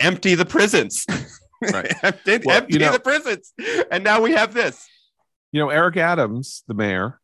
[0.00, 1.04] empty the prisons.
[1.62, 1.92] Right.
[2.02, 3.52] empty, well, empty you know, the prisons.
[3.90, 4.86] And now we have this.
[5.52, 7.20] You know, Eric Adams, the mayor,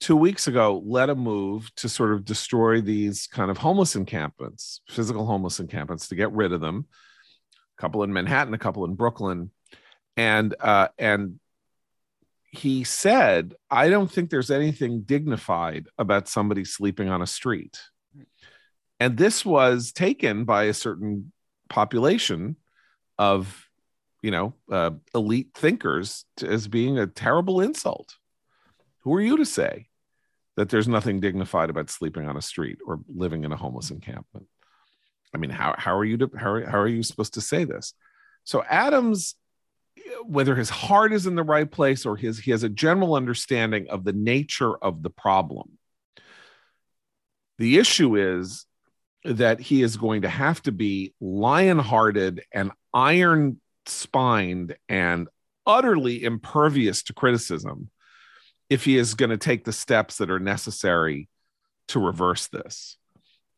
[0.00, 4.80] two weeks ago led a move to sort of destroy these kind of homeless encampments,
[4.88, 6.86] physical homeless encampments, to get rid of them.
[7.78, 9.50] A couple in Manhattan, a couple in Brooklyn,
[10.16, 11.38] and uh, and
[12.50, 17.80] he said, "I don't think there's anything dignified about somebody sleeping on a street."
[18.98, 21.32] And this was taken by a certain
[21.68, 22.56] population
[23.30, 23.68] of,
[24.22, 28.08] you know, uh, elite thinkers to, as being a terrible insult.
[29.02, 29.74] Who are you to say?
[30.56, 34.46] that there's nothing dignified about sleeping on a street or living in a homeless encampment.
[35.34, 37.94] I mean, how, how are you to, how, how are you supposed to say this?
[38.44, 39.34] So Adams,
[40.24, 43.88] whether his heart is in the right place or his he has a general understanding
[43.88, 45.78] of the nature of the problem.
[47.58, 48.66] The issue is
[49.24, 55.28] that he is going to have to be lion-hearted and iron-spined and
[55.66, 57.90] utterly impervious to criticism
[58.68, 61.28] if he is going to take the steps that are necessary
[61.88, 62.96] to reverse this.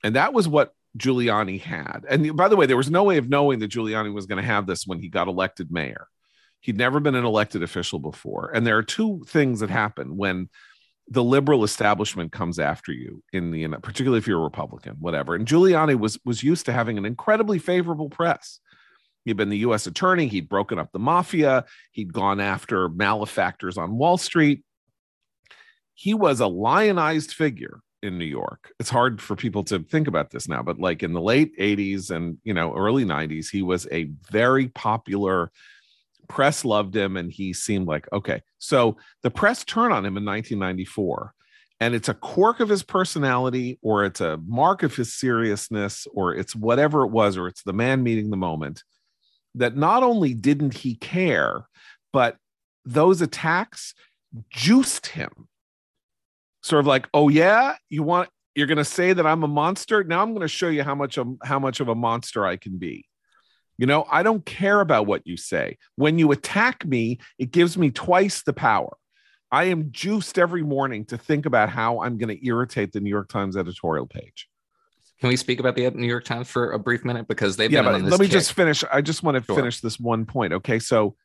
[0.03, 2.05] And that was what Giuliani had.
[2.09, 4.47] And by the way, there was no way of knowing that Giuliani was going to
[4.47, 6.09] have this when he got elected mayor.
[6.61, 8.51] He'd never been an elected official before.
[8.55, 10.49] And there are two things that happen when
[11.09, 15.47] the liberal establishment comes after you in the particularly if you're a republican whatever and
[15.47, 18.59] giuliani was was used to having an incredibly favorable press
[19.25, 23.97] he'd been the u.s attorney he'd broken up the mafia he'd gone after malefactors on
[23.97, 24.63] wall street
[25.95, 28.73] he was a lionized figure in New York.
[28.79, 32.11] It's hard for people to think about this now, but like in the late 80s
[32.11, 35.51] and you know early 90s, he was a very popular
[36.29, 38.43] press loved him and he seemed like okay.
[38.59, 41.33] So the press turned on him in 1994
[41.81, 46.35] and it's a quirk of his personality or it's a mark of his seriousness or
[46.35, 48.83] it's whatever it was or it's the man meeting the moment
[49.55, 51.67] that not only didn't he care
[52.13, 52.37] but
[52.85, 53.95] those attacks
[54.51, 55.49] juiced him
[56.65, 60.05] sort of like, oh yeah, you want you're going to say that I'm a monster.
[60.05, 62.57] Now I'm going to show you how much of, how much of a monster I
[62.57, 63.07] can be.
[63.79, 65.77] You know, I don't care about what you say.
[65.97, 68.97] When you attack me, it gives me twice the power.
[69.51, 73.11] I am juiced every morning to think about how I'm going to irritate the New
[73.11, 74.49] York Times editorial page.
[75.21, 77.83] Can we speak about the New York Times for a brief minute because they've yeah,
[77.83, 78.33] been but let me kick.
[78.33, 78.85] just finish.
[78.93, 79.57] I just want to sure.
[79.57, 80.53] finish this one point.
[80.53, 81.17] Okay, so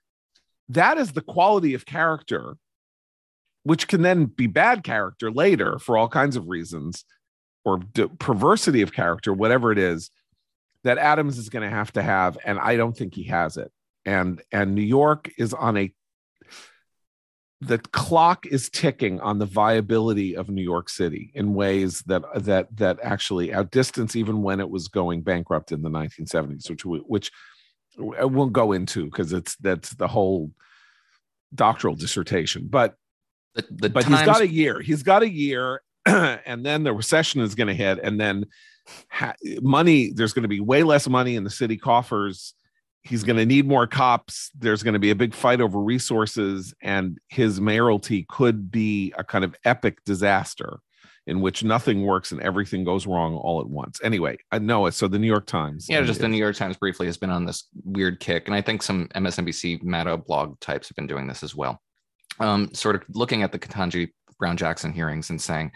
[0.69, 2.56] that is the quality of character
[3.63, 7.06] which can then be bad character later for all kinds of reasons
[7.65, 7.80] or
[8.19, 10.10] perversity of character, whatever it is,
[10.84, 13.71] that Adams is going to have to have, and I don't think he has it.
[14.06, 15.93] And and New York is on a
[17.62, 22.67] the clock is ticking on the viability of New York City in ways that that
[22.78, 27.32] that actually outdistance even when it was going bankrupt in the 1970s, which which
[28.17, 30.52] I won't go into because it's that's the whole
[31.54, 32.67] doctoral dissertation.
[32.69, 32.95] But
[33.56, 34.80] the, the but times- he's got a year.
[34.80, 38.45] He's got a year, and then the recession is going to hit, and then
[39.10, 40.12] ha- money.
[40.13, 42.54] There's going to be way less money in the city coffers.
[43.03, 44.51] He's going to need more cops.
[44.57, 49.23] There's going to be a big fight over resources, and his mayoralty could be a
[49.23, 50.79] kind of epic disaster
[51.27, 53.99] in which nothing works and everything goes wrong all at once.
[54.03, 54.93] Anyway, I know it.
[54.93, 55.85] So the New York Times.
[55.88, 58.47] Yeah, just the New York Times briefly has been on this weird kick.
[58.47, 61.79] And I think some MSNBC Meta blog types have been doing this as well
[62.39, 65.71] um, sort of looking at the Ketanji Brown Jackson hearings and saying,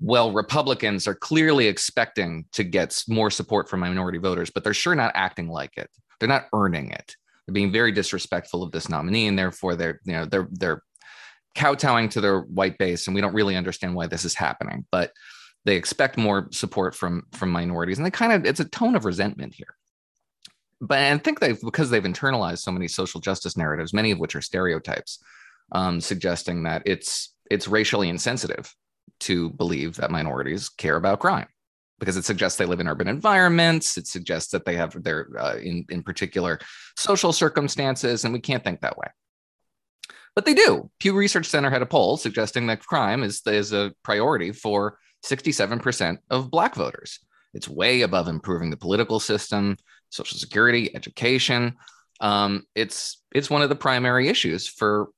[0.00, 4.94] well, Republicans are clearly expecting to get more support from minority voters, but they're sure
[4.94, 5.90] not acting like it.
[6.22, 7.16] They're not earning it.
[7.44, 10.84] They're being very disrespectful of this nominee, and therefore they're you know they're they're
[11.56, 14.86] kowtowing to their white base, and we don't really understand why this is happening.
[14.92, 15.10] But
[15.64, 19.04] they expect more support from from minorities, and they kind of it's a tone of
[19.04, 19.74] resentment here.
[20.80, 24.36] But I think they've because they've internalized so many social justice narratives, many of which
[24.36, 25.18] are stereotypes,
[25.72, 28.72] um, suggesting that it's it's racially insensitive
[29.18, 31.48] to believe that minorities care about crime
[32.02, 33.96] because it suggests they live in urban environments.
[33.96, 36.58] It suggests that they have their uh, in in particular
[36.96, 39.06] social circumstances, and we can't think that way.
[40.34, 40.90] But they do.
[40.98, 46.18] Pew Research Center had a poll suggesting that crime is is a priority for 67%
[46.28, 47.20] of Black voters.
[47.54, 49.76] It's way above improving the political system,
[50.10, 51.76] Social Security, education.
[52.20, 55.10] Um, it's it's one of the primary issues for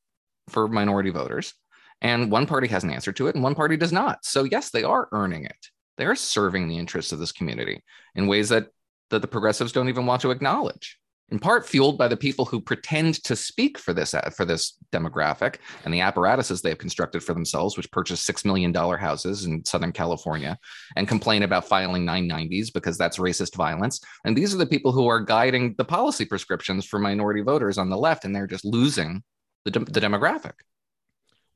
[0.50, 1.54] for minority voters,
[2.02, 4.26] and one party has an answer to it, and one party does not.
[4.26, 7.82] So yes, they are earning it they're serving the interests of this community
[8.14, 8.68] in ways that,
[9.10, 10.98] that the progressives don't even want to acknowledge
[11.30, 15.56] in part fueled by the people who pretend to speak for this for this demographic
[15.84, 19.64] and the apparatuses they have constructed for themselves, which purchase six million dollar houses in
[19.64, 20.58] Southern California
[20.96, 24.00] and complain about filing 990s because that's racist violence.
[24.24, 27.88] And these are the people who are guiding the policy prescriptions for minority voters on
[27.88, 29.22] the left, and they're just losing
[29.64, 30.52] the, de- the demographic.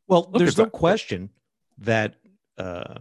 [0.07, 1.29] Well, Look there's no question
[1.79, 2.14] that
[2.57, 2.94] uh,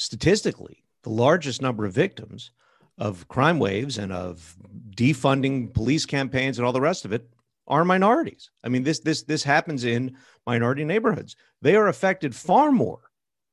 [0.00, 2.50] statistically the largest number of victims
[2.98, 4.56] of crime waves and of
[4.96, 7.28] defunding police campaigns and all the rest of it
[7.66, 8.50] are minorities.
[8.64, 11.36] I mean, this this this happens in minority neighborhoods.
[11.62, 13.10] They are affected far more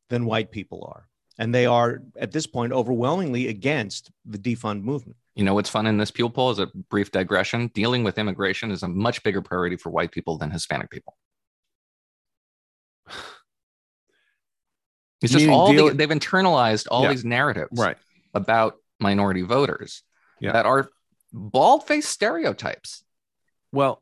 [0.10, 1.08] than white people are,
[1.38, 5.18] and they are at this point overwhelmingly against the defund movement.
[5.36, 7.68] You know what's fun in this Pew poll is a brief digression.
[7.76, 11.16] Dealing with immigration is a much bigger priority for white people than Hispanic people.
[15.21, 17.10] It's just all deal- the, they've internalized all yeah.
[17.10, 17.97] these narratives right.
[18.34, 20.03] about minority voters
[20.39, 20.51] yeah.
[20.51, 20.89] that are
[21.34, 23.03] bald-faced stereotypes.
[23.71, 24.01] Well,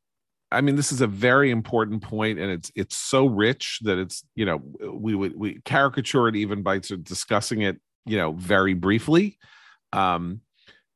[0.51, 4.23] I mean, this is a very important point, and it's it's so rich that it's
[4.35, 4.61] you know
[4.93, 9.37] we would we caricature it even by sort of discussing it you know very briefly,
[9.91, 10.41] um,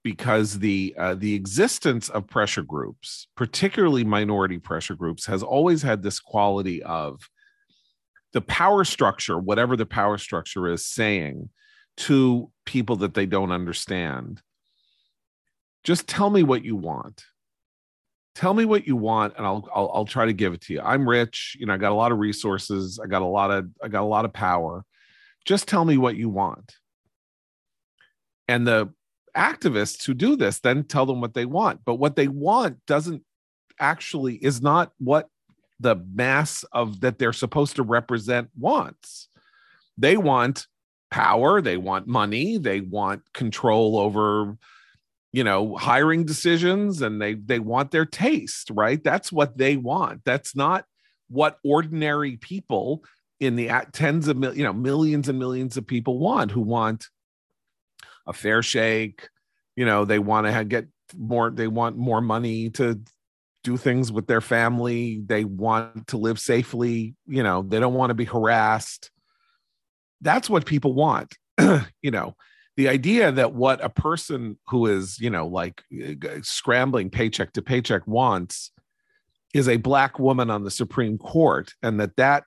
[0.03, 6.03] because the uh, the existence of pressure groups, particularly minority pressure groups, has always had
[6.03, 7.19] this quality of
[8.33, 11.49] the power structure, whatever the power structure is, saying
[11.97, 14.41] to people that they don't understand,
[15.83, 17.23] just tell me what you want.
[18.35, 20.81] Tell me what you want, and I'll, I'll I'll try to give it to you.
[20.81, 21.73] I'm rich, you know.
[21.73, 22.99] I got a lot of resources.
[23.03, 24.85] I got a lot of I got a lot of power.
[25.45, 26.75] Just tell me what you want.
[28.47, 28.93] And the
[29.35, 33.23] activists who do this then tell them what they want, but what they want doesn't
[33.79, 35.27] actually is not what
[35.79, 39.27] the mass of that they're supposed to represent wants.
[39.97, 40.67] They want
[41.11, 44.57] power, they want money, they want control over
[45.31, 49.03] you know hiring decisions and they they want their taste, right?
[49.03, 50.23] That's what they want.
[50.25, 50.85] That's not
[51.29, 53.03] what ordinary people
[53.39, 57.07] in the tens of mil, you know millions and millions of people want who want
[58.27, 59.29] a fair shake
[59.75, 60.87] you know they want to get
[61.17, 62.99] more they want more money to
[63.63, 65.21] do things with their family.
[65.25, 67.15] They want to live safely.
[67.27, 69.11] You know, they don't want to be harassed.
[70.21, 71.35] That's what people want.
[72.01, 72.35] you know,
[72.77, 77.61] the idea that what a person who is, you know, like eh, scrambling paycheck to
[77.61, 78.71] paycheck wants
[79.53, 82.43] is a black woman on the Supreme Court, and that that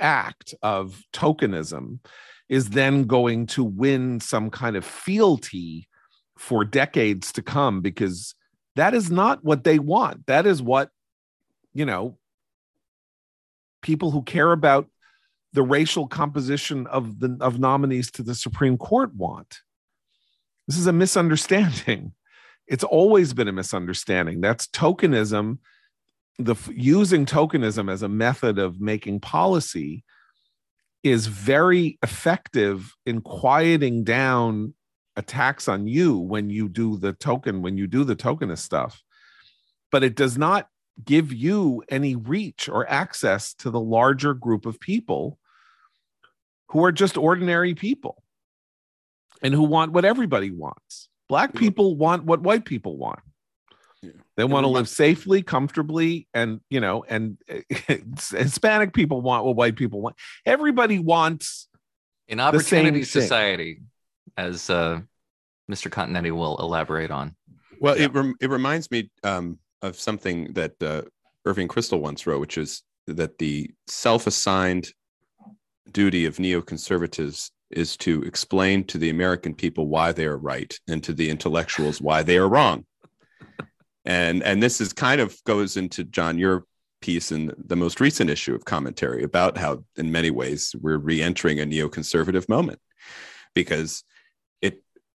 [0.00, 2.00] act of tokenism
[2.48, 5.88] is then going to win some kind of fealty
[6.36, 8.34] for decades to come because
[8.78, 10.26] that is not what they want.
[10.26, 10.90] That is what,
[11.74, 12.16] you know,
[13.82, 14.86] people who care about
[15.52, 19.62] the racial composition of the of nominees to the Supreme Court want.
[20.68, 22.12] This is a misunderstanding.
[22.70, 24.42] It's always been a misunderstanding.
[24.42, 25.56] That's tokenism,
[26.38, 30.04] the using tokenism as a method of making policy
[31.02, 34.74] is very effective in quieting down
[35.18, 39.02] attacks on you when you do the token when you do the tokenist stuff.
[39.90, 40.68] But it does not
[41.04, 45.38] give you any reach or access to the larger group of people
[46.70, 48.22] who are just ordinary people
[49.42, 51.08] and who want what everybody wants.
[51.28, 53.20] Black people want what white people want.
[54.00, 54.12] Yeah.
[54.36, 57.38] They want to live safely, comfortably, and you know, and
[57.88, 60.14] Hispanic people want what white people want.
[60.46, 61.66] Everybody wants
[62.28, 63.80] an opportunity society
[64.38, 65.00] as uh,
[65.70, 65.90] Mr.
[65.90, 67.34] Continetti will elaborate on.
[67.80, 68.04] Well, yeah.
[68.04, 71.02] it rem- it reminds me um, of something that uh,
[71.44, 74.92] Irving Kristol once wrote, which is that the self-assigned
[75.92, 81.02] duty of neoconservatives is to explain to the American people why they are right and
[81.04, 82.84] to the intellectuals why they are wrong.
[84.04, 86.64] and and this is kind of goes into John your
[87.00, 91.60] piece in the most recent issue of commentary about how, in many ways, we're re-entering
[91.60, 92.80] a neoconservative moment
[93.54, 94.04] because it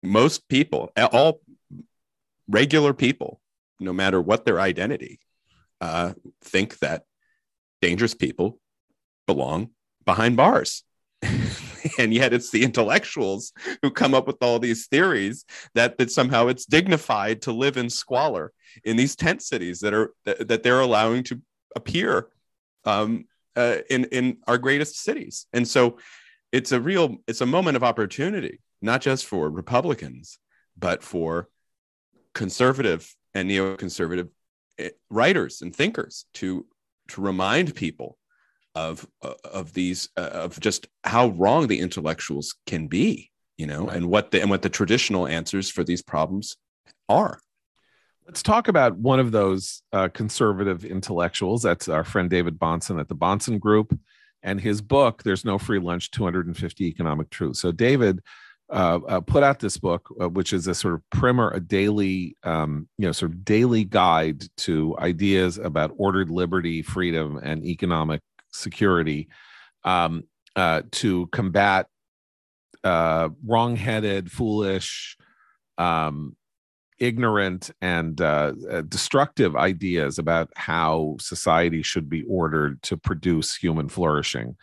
[0.02, 1.40] most people, all
[2.48, 3.40] regular people,
[3.80, 5.20] no matter what their identity,
[5.80, 7.04] uh, think that
[7.80, 8.58] dangerous people
[9.26, 9.70] belong
[10.04, 10.84] behind bars.
[11.98, 15.44] and yet it's the intellectuals who come up with all these theories
[15.74, 18.52] that that somehow it's dignified to live in squalor
[18.84, 21.40] in these tent cities that are that, that they're allowing to
[21.76, 22.28] appear
[22.84, 23.26] um,
[23.56, 25.98] uh, in in our greatest cities and so
[26.50, 30.38] it's a real it's a moment of opportunity not just for republicans
[30.76, 31.48] but for
[32.34, 34.28] conservative and neoconservative
[34.78, 36.66] eh, writers and thinkers to
[37.08, 38.18] to remind people
[38.74, 43.86] of uh, of these uh, of just how wrong the intellectuals can be you know
[43.86, 43.96] right.
[43.96, 46.56] and what the and what the traditional answers for these problems
[47.08, 47.38] are.
[48.26, 51.62] Let's talk about one of those uh, conservative intellectuals.
[51.62, 53.98] That's our friend david bahnsen at the bahnsen group
[54.42, 57.60] and his book there's no free lunch 250 economic truths.
[57.60, 58.20] So david
[58.72, 62.36] uh, uh, put out this book, uh, which is a sort of primer, a daily,
[62.42, 68.22] um, you know, sort of daily guide to ideas about ordered liberty, freedom, and economic
[68.50, 69.28] security
[69.84, 70.24] um,
[70.56, 71.86] uh, to combat
[72.82, 75.18] uh, wrong-headed, foolish,
[75.76, 76.34] um,
[76.98, 78.52] ignorant, and uh,
[78.88, 84.56] destructive ideas about how society should be ordered to produce human flourishing.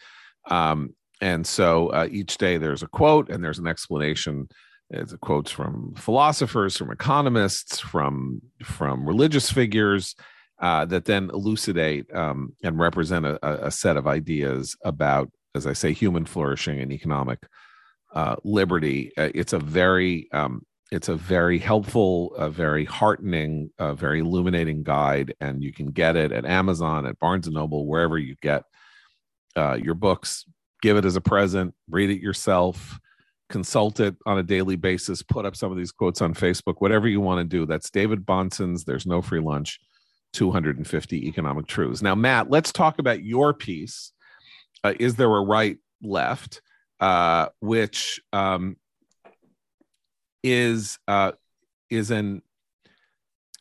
[0.50, 4.50] Um, and so uh, each day there's a quote and there's an explanation.
[4.90, 10.16] It's quotes from philosophers, from economists, from from religious figures,
[10.60, 15.74] uh, that then elucidate um, and represent a, a, set of ideas about, as I
[15.74, 17.40] say, human flourishing and economic
[18.14, 19.12] uh, liberty.
[19.16, 24.82] Uh, it's a very um, it's a very helpful, a very heartening, a very illuminating
[24.82, 28.64] guide, and you can get it at Amazon, at Barnes and Noble, wherever you get
[29.56, 30.46] uh, your books.
[30.82, 31.74] Give it as a present.
[31.90, 33.00] Read it yourself.
[33.50, 35.22] Consult it on a daily basis.
[35.24, 36.76] Put up some of these quotes on Facebook.
[36.80, 37.66] Whatever you want to do.
[37.66, 38.86] That's David Bahnsen's.
[38.86, 39.80] There's no free lunch
[40.34, 42.02] 250 economic truths.
[42.02, 44.12] Now, Matt, let's talk about your piece.
[44.84, 46.62] Uh, is there a right left?
[47.00, 48.76] Uh, which um,
[50.44, 51.32] is uh,
[51.90, 52.42] is an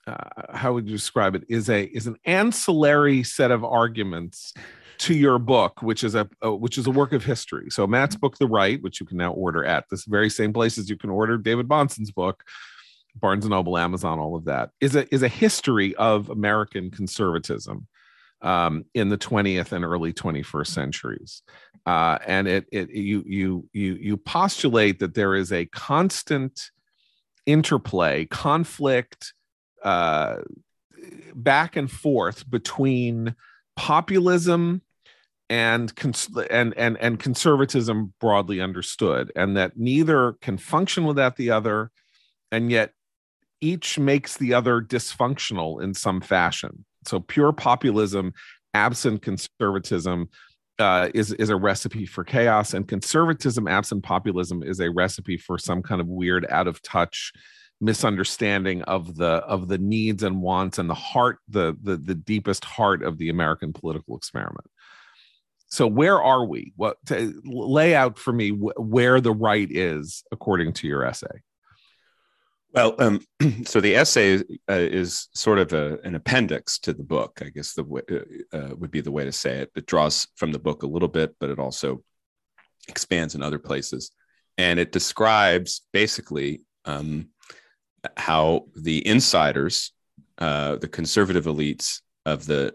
[0.08, 1.44] uh, how would you describe it?
[1.48, 4.54] Is a is an ancillary set of arguments
[4.98, 7.70] to your book, which is a, a, which is a work of history.
[7.70, 10.90] So Matt's book, The Right, which you can now order at this very same places
[10.90, 12.44] you can order David Bahnsen's book,
[13.14, 17.86] Barnes and Noble, Amazon, all of that is a is a history of American conservatism
[18.42, 21.42] um, in the 20th and early 21st centuries,
[21.86, 26.70] uh, and it it you you you you postulate that there is a constant
[27.46, 29.32] interplay, conflict,
[29.82, 30.36] uh,
[31.34, 33.34] back and forth between
[33.76, 34.82] populism
[35.50, 41.50] and cons- and and and conservatism broadly understood and that neither can function without the
[41.50, 41.90] other
[42.52, 42.92] and yet
[43.60, 46.84] each makes the other dysfunctional in some fashion.
[47.06, 48.32] So pure populism,
[48.74, 50.28] absent conservatism,
[50.78, 55.58] uh, is is a recipe for chaos, and conservatism, absent populism, is a recipe for
[55.58, 57.32] some kind of weird, out of touch
[57.80, 62.64] misunderstanding of the of the needs and wants and the heart, the the the deepest
[62.64, 64.66] heart of the American political experiment.
[65.68, 66.72] So where are we?
[66.76, 66.96] What
[67.44, 71.42] lay out for me wh- where the right is according to your essay?
[72.72, 73.20] Well, um,
[73.64, 77.40] so the essay uh, is sort of a, an appendix to the book.
[77.44, 79.70] I guess the way, uh, uh, would be the way to say it.
[79.76, 82.02] It draws from the book a little bit, but it also
[82.88, 84.10] expands in other places,
[84.56, 87.28] and it describes basically um,
[88.16, 89.92] how the insiders,
[90.38, 92.74] uh, the conservative elites of the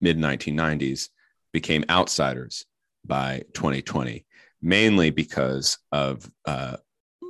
[0.00, 1.08] mid 1990s,
[1.54, 2.66] became outsiders
[3.06, 4.26] by 2020,
[4.60, 6.76] mainly because of uh,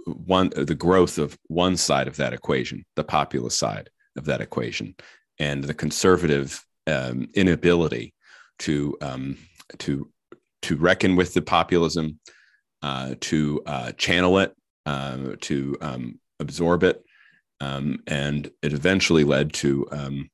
[0.07, 4.97] one the growth of one side of that equation, the populist side of that equation,
[5.39, 8.15] and the conservative um, inability
[8.61, 9.37] to um,
[9.79, 10.09] to
[10.63, 12.19] to reckon with the populism,
[12.83, 14.55] uh, to uh, channel it,
[14.87, 17.05] uh, to um, absorb it,
[17.61, 20.31] um, and it eventually led to um,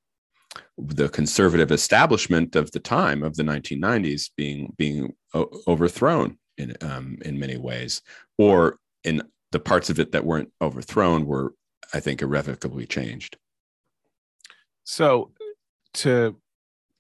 [0.87, 7.39] the conservative establishment of the time of the 1990s being being overthrown in um, in
[7.39, 8.03] many ways,
[8.39, 9.23] or in
[9.53, 11.55] the parts of it that weren't overthrown were,
[11.93, 13.37] I think, irrevocably changed.
[14.85, 15.33] So,
[15.95, 16.37] to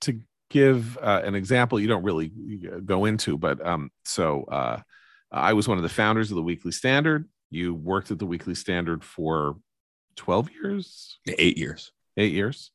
[0.03, 2.29] to give uh, an example, you don't really
[2.85, 4.81] go into, but um, so uh,
[5.31, 7.29] I was one of the founders of the Weekly Standard.
[7.51, 9.57] You worked at the Weekly Standard for
[10.17, 12.71] twelve years, eight years, eight years.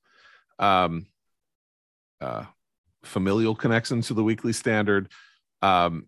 [0.59, 1.07] Um,
[2.21, 2.45] uh,
[3.03, 5.09] familial connections to the Weekly Standard.
[5.61, 6.07] Um,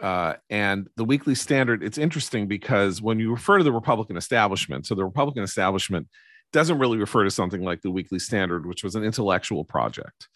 [0.00, 4.86] uh, and the Weekly Standard, it's interesting because when you refer to the Republican establishment,
[4.86, 6.08] so the Republican establishment
[6.52, 10.28] doesn't really refer to something like the Weekly Standard, which was an intellectual project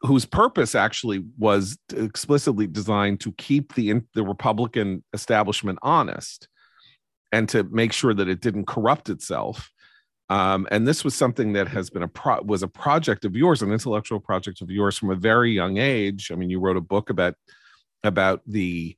[0.00, 6.48] whose purpose actually was explicitly designed to keep the the Republican establishment honest
[7.32, 9.70] and to make sure that it didn't corrupt itself.
[10.30, 13.62] Um, and this was something that has been a pro- was a project of yours,
[13.62, 16.30] an intellectual project of yours from a very young age.
[16.30, 17.34] I mean, you wrote a book about
[18.04, 18.96] about the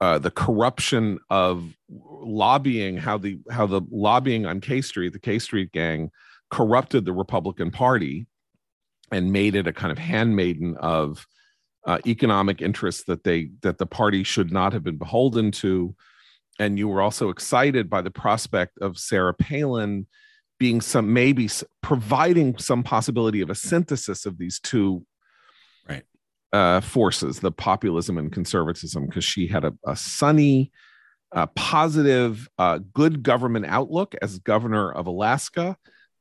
[0.00, 5.38] uh, the corruption of lobbying, how the how the lobbying on K Street, the K
[5.38, 6.10] Street gang,
[6.50, 8.26] corrupted the Republican Party
[9.12, 11.26] and made it a kind of handmaiden of
[11.86, 15.94] uh, economic interests that they that the party should not have been beholden to.
[16.58, 20.06] And you were also excited by the prospect of Sarah Palin
[20.60, 21.48] being some maybe
[21.82, 25.04] providing some possibility of a synthesis of these two
[25.88, 26.04] right
[26.52, 30.70] uh, forces, the populism and conservatism, because she had a, a sunny,
[31.32, 35.76] uh, positive, uh, good government outlook as governor of Alaska,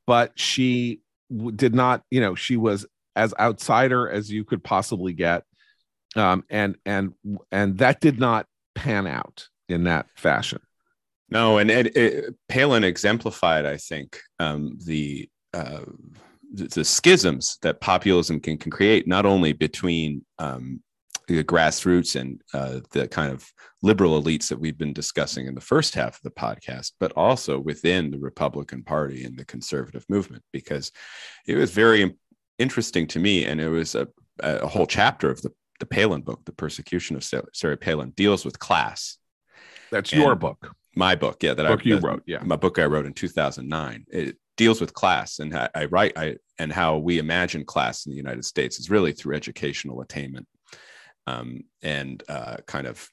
[0.08, 2.88] but she w- did not, you know, she was
[3.18, 5.44] as outsider as you could possibly get,
[6.16, 7.14] um, and and
[7.52, 10.62] and that did not pan out in that fashion.
[11.32, 15.86] No, and it, it, Palin exemplified, I think, um, the uh,
[16.52, 20.82] the schisms that populism can, can create, not only between um,
[21.28, 23.48] the grassroots and uh, the kind of
[23.84, 27.60] liberal elites that we've been discussing in the first half of the podcast, but also
[27.60, 30.92] within the Republican Party and the conservative movement, because
[31.46, 32.16] it was very
[32.58, 33.46] interesting to me.
[33.46, 34.08] And it was a,
[34.40, 37.24] a whole chapter of the, the Palin book, The Persecution of
[37.54, 39.18] Sarah Palin, deals with class.
[39.92, 40.76] That's and your book.
[40.96, 43.14] My book, yeah, that book I, you that, wrote, yeah, my book I wrote in
[43.14, 44.06] 2009.
[44.10, 48.12] It deals with class and I, I write I and how we imagine class in
[48.12, 50.48] the United States is really through educational attainment
[51.28, 53.10] um, and uh, kind of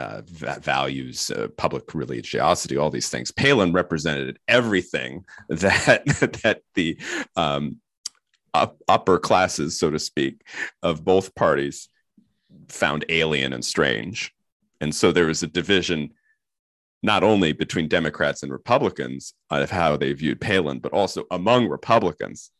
[0.00, 3.30] uh, values, uh, public religiosity, all these things.
[3.30, 6.04] Palin represented everything that
[6.42, 6.98] that the
[7.36, 7.76] um,
[8.54, 10.42] up, upper classes, so to speak,
[10.82, 11.88] of both parties
[12.68, 14.32] found alien and strange,
[14.80, 16.10] and so there was a division
[17.02, 22.50] not only between Democrats and Republicans of how they viewed Palin, but also among Republicans.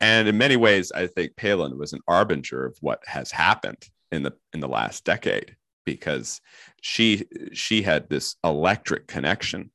[0.00, 4.22] And in many ways, I think Palin was an arbinger of what has happened in
[4.22, 6.40] the in the last decade because
[6.82, 9.70] she she had this electric connection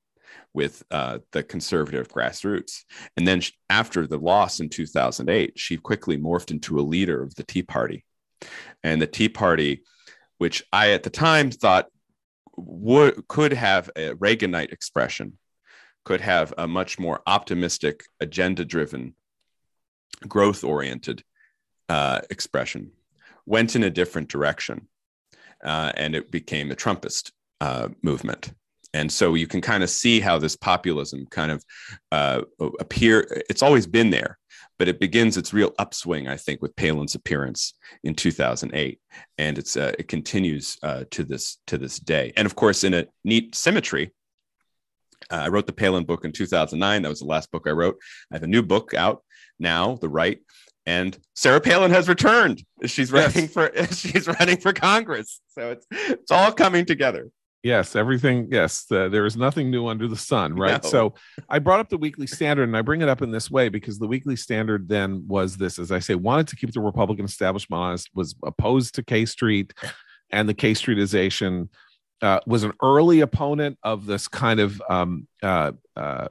[0.54, 2.84] with uh, the conservative grassroots.
[3.18, 7.34] And then she, after the loss in 2008, she quickly morphed into a leader of
[7.36, 8.06] the Tea Party.
[8.84, 9.84] And the Tea Party,
[10.38, 11.88] which I at the time thought
[12.56, 15.38] would could have a Reaganite expression,
[16.04, 19.16] could have a much more optimistic, agenda-driven,
[20.28, 21.24] growth-oriented
[21.90, 22.92] uh, expression,
[23.46, 24.88] went in a different direction,
[25.64, 27.32] uh, and it became a Trumpist
[27.62, 28.54] uh, movement.
[28.94, 31.66] And so you can kind of see how this populism kind of
[32.12, 32.42] uh,
[32.80, 33.26] appear.
[33.50, 34.38] It's always been there,
[34.84, 37.74] but it begins its real upswing, I think, with Palin's appearance
[38.04, 39.00] in 2008,
[39.38, 42.34] and it's uh, it continues uh, to this to this day.
[42.36, 44.12] And of course, in a neat symmetry,
[45.32, 47.02] uh, I wrote the Palin book in 2009.
[47.02, 47.96] That was the last book I wrote.
[48.30, 49.24] I have a new book out
[49.58, 50.42] now, The Right,
[50.86, 52.62] and Sarah Palin has returned.
[52.86, 53.54] She's running yes.
[53.54, 55.40] for she's running for Congress.
[55.48, 57.30] So it's it's all coming together.
[57.64, 58.50] Yes, everything.
[58.52, 60.84] Yes, the, there is nothing new under the sun, right?
[60.84, 60.90] No.
[60.90, 61.14] So
[61.48, 63.98] I brought up the Weekly Standard, and I bring it up in this way because
[63.98, 67.80] the Weekly Standard then was this, as I say, wanted to keep the Republican establishment
[67.82, 69.74] honest, was opposed to K Street
[70.30, 71.70] and the K Streetization,
[72.22, 76.28] uh, was an early opponent of this kind of um, uh, uh,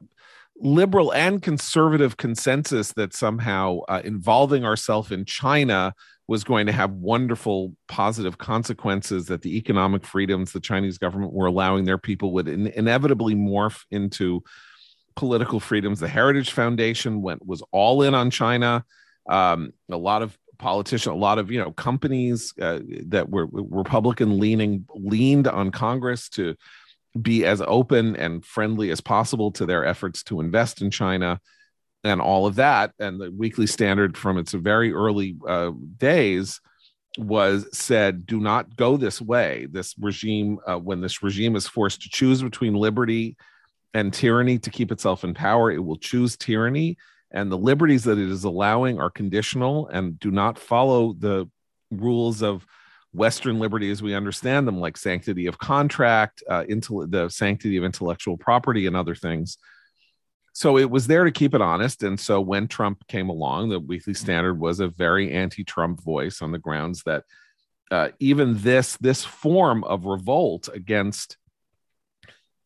[0.57, 5.95] liberal and conservative consensus that somehow uh, involving ourselves in China
[6.29, 11.47] was going to have wonderful positive consequences that the economic freedoms the Chinese government were
[11.47, 14.43] allowing their people would in- inevitably morph into
[15.17, 16.01] political freedoms.
[16.01, 18.85] The Heritage Foundation went was all in on China.
[19.29, 24.39] Um, a lot of politicians, a lot of you know companies uh, that were Republican
[24.39, 26.55] leaning leaned on Congress to
[27.21, 31.41] be as open and friendly as possible to their efforts to invest in China
[32.05, 36.61] and all of that and the weekly standard from its very early uh, days
[37.19, 39.67] was said do not go this way.
[39.71, 43.37] This regime uh, when this regime is forced to choose between liberty
[43.95, 46.97] and tyranny to keep itself in power it will choose tyranny
[47.31, 51.49] and the liberties that it is allowing are conditional and do not follow the
[51.91, 52.67] rules of
[53.13, 57.85] western liberty as we understand them like sanctity of contract uh, into the sanctity of
[57.85, 59.59] intellectual property and other things
[60.53, 62.03] so it was there to keep it honest.
[62.03, 66.53] And so when Trump came along, the Weekly Standard was a very anti-Trump voice on
[66.53, 67.25] the grounds that
[67.91, 71.37] uh, even this this form of revolt against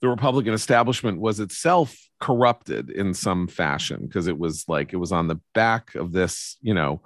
[0.01, 5.13] the Republican establishment was itself corrupted in some fashion because it was like it was
[5.13, 7.03] on the back of this, you know,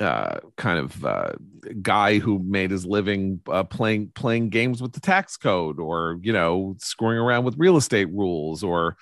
[0.00, 1.32] uh, kind of uh,
[1.82, 6.32] guy who made his living uh, playing playing games with the tax code or you
[6.32, 8.96] know screwing around with real estate rules or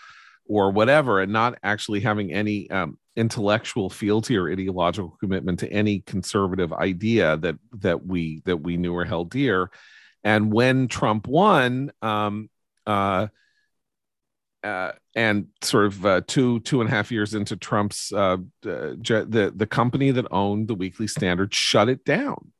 [0.48, 6.00] or whatever and not actually having any um, intellectual fealty or ideological commitment to any
[6.00, 9.70] conservative idea that that we that we knew or held dear
[10.24, 12.48] and when trump won um,
[12.86, 13.26] uh,
[14.64, 19.52] uh, and sort of uh, two two and a half years into Trump's uh, the
[19.54, 22.52] the company that owned the Weekly Standard shut it down.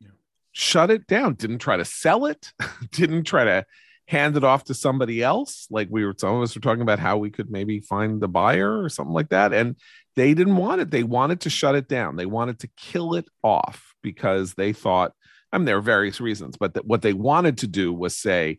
[0.00, 0.10] Yeah.
[0.52, 1.34] Shut it down.
[1.34, 2.52] Didn't try to sell it.
[2.92, 3.66] didn't try to
[4.06, 5.66] hand it off to somebody else.
[5.70, 8.28] Like we were, some of us were talking about how we could maybe find the
[8.28, 9.76] buyer or something like that, and
[10.16, 10.90] they didn't want it.
[10.90, 12.16] They wanted to shut it down.
[12.16, 15.12] They wanted to kill it off because they thought.
[15.52, 18.56] I mean, there are various reasons, but that what they wanted to do was say,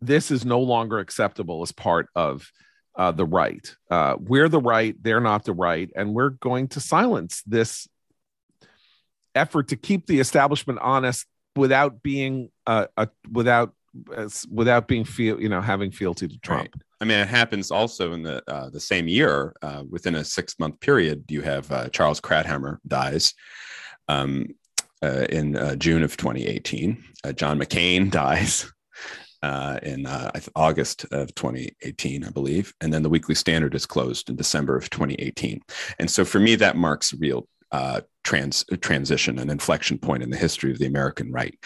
[0.00, 2.50] this is no longer acceptable as part of
[2.96, 3.74] uh, the right.
[3.90, 7.86] Uh, we're the right, they're not the right, and we're going to silence this
[9.34, 11.26] effort to keep the establishment honest
[11.56, 13.74] without being uh, a, without
[14.50, 16.70] without being feel you know having fealty to Trump.
[16.74, 16.82] Right.
[17.02, 19.54] I mean, it happens also in the uh, the same year.
[19.62, 23.34] Uh, within a six month period, you have uh, Charles Krauthammer dies.
[24.08, 24.54] Um,
[25.02, 28.70] uh, in uh, June of 2018, uh, John McCain dies
[29.42, 32.74] uh, in uh, August of 2018, I believe.
[32.80, 35.60] And then the Weekly Standard is closed in December of 2018.
[35.98, 40.36] And so for me, that marks real uh, trans transition, an inflection point in the
[40.36, 41.58] history of the American right.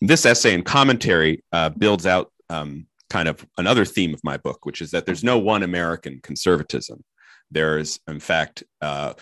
[0.00, 4.64] This essay and commentary uh, builds out um, kind of another theme of my book,
[4.64, 7.02] which is that there's no one American conservatism.
[7.50, 9.14] There's, in fact, uh,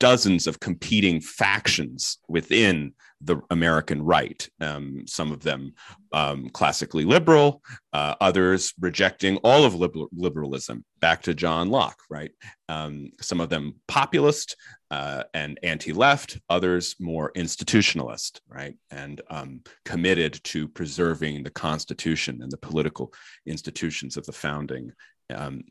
[0.00, 4.48] dozens of competing factions within the American right.
[4.60, 5.74] Um, some of them
[6.12, 7.62] um, classically liberal,
[7.92, 10.84] uh, others rejecting all of liberal, liberalism.
[11.00, 12.32] Back to John Locke, right?
[12.68, 14.56] Um, some of them populist
[14.90, 18.74] uh, and anti-left, others more institutionalist, right?
[18.90, 23.12] And um, committed to preserving the Constitution and the political
[23.46, 24.92] institutions of the founding.
[25.32, 25.62] Um,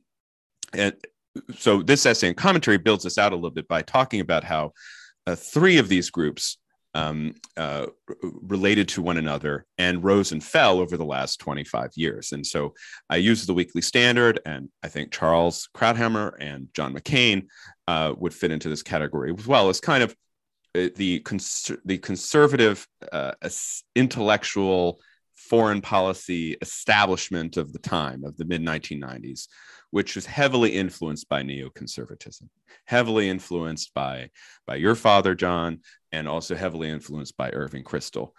[0.74, 0.94] and
[1.58, 4.74] so this essay and commentary builds this out a little bit by talking about how
[5.28, 6.58] uh, three of these groups
[6.94, 7.88] um, uh,
[8.24, 12.32] related to one another and rose and fell over the last 25 years.
[12.32, 12.74] And so
[13.10, 17.48] I use the Weekly Standard, and I think Charles Krauthammer and John McCain
[17.88, 20.16] uh, would fit into this category as well as kind of
[20.76, 23.32] uh, the cons- the conservative uh,
[23.96, 25.00] intellectual
[25.40, 29.48] foreign policy establishment of the time of the mid 1990s
[29.92, 32.48] which was heavily influenced by neoconservatism,
[32.86, 34.30] heavily influenced by,
[34.68, 35.80] by your father, John,
[36.12, 38.32] and also heavily influenced by Irving Kristol.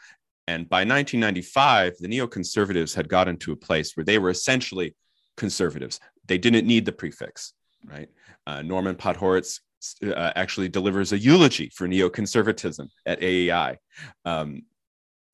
[0.46, 4.94] And by 1995, the neoconservatives had gotten to a place where they were essentially
[5.36, 6.01] conservatives.
[6.26, 7.53] They didn't need the prefix,
[7.84, 8.09] right?
[8.46, 9.61] Uh, Norman Podhoretz
[10.05, 13.78] uh, actually delivers a eulogy for neoconservatism at AEI
[14.24, 14.62] um,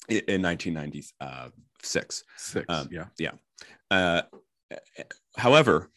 [0.08, 2.24] in 1996.
[2.36, 3.04] Six, um, yeah.
[3.18, 3.32] Yeah.
[3.90, 4.22] Uh,
[5.36, 5.90] however,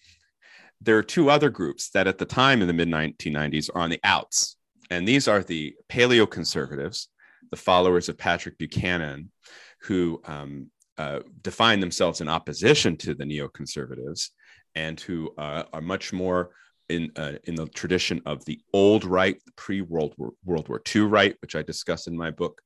[0.82, 3.89] there are two other groups that at the time in the mid 1990s are on
[3.89, 4.55] the outs.
[4.89, 7.10] And these are the paleo conservatives,
[7.51, 9.32] the followers of Patrick Buchanan,
[9.82, 14.30] who um, uh, define themselves in opposition to the neoconservatives
[14.76, 16.51] and who uh, are much more
[16.89, 21.03] in, uh, in the tradition of the old right, pre World War, World War II
[21.03, 22.62] right, which I discuss in my book,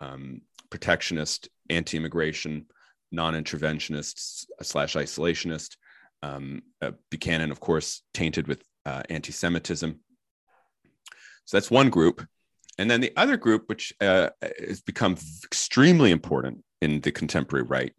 [0.00, 0.40] um,
[0.70, 2.66] protectionist, anti immigration,
[3.10, 5.76] non interventionist slash isolationist,
[6.22, 9.98] um, uh, Buchanan, of course, tainted with uh, anti Semitism.
[11.44, 12.26] So that's one group.
[12.78, 17.92] And then the other group, which uh, has become extremely important in the contemporary right,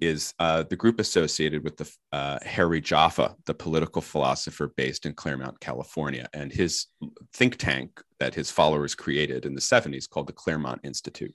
[0.00, 5.14] is uh, the group associated with the uh, Harry Jaffa, the political philosopher based in
[5.14, 6.86] Claremont, California, and his
[7.34, 11.34] think tank that his followers created in the 70s called the Claremont Institute.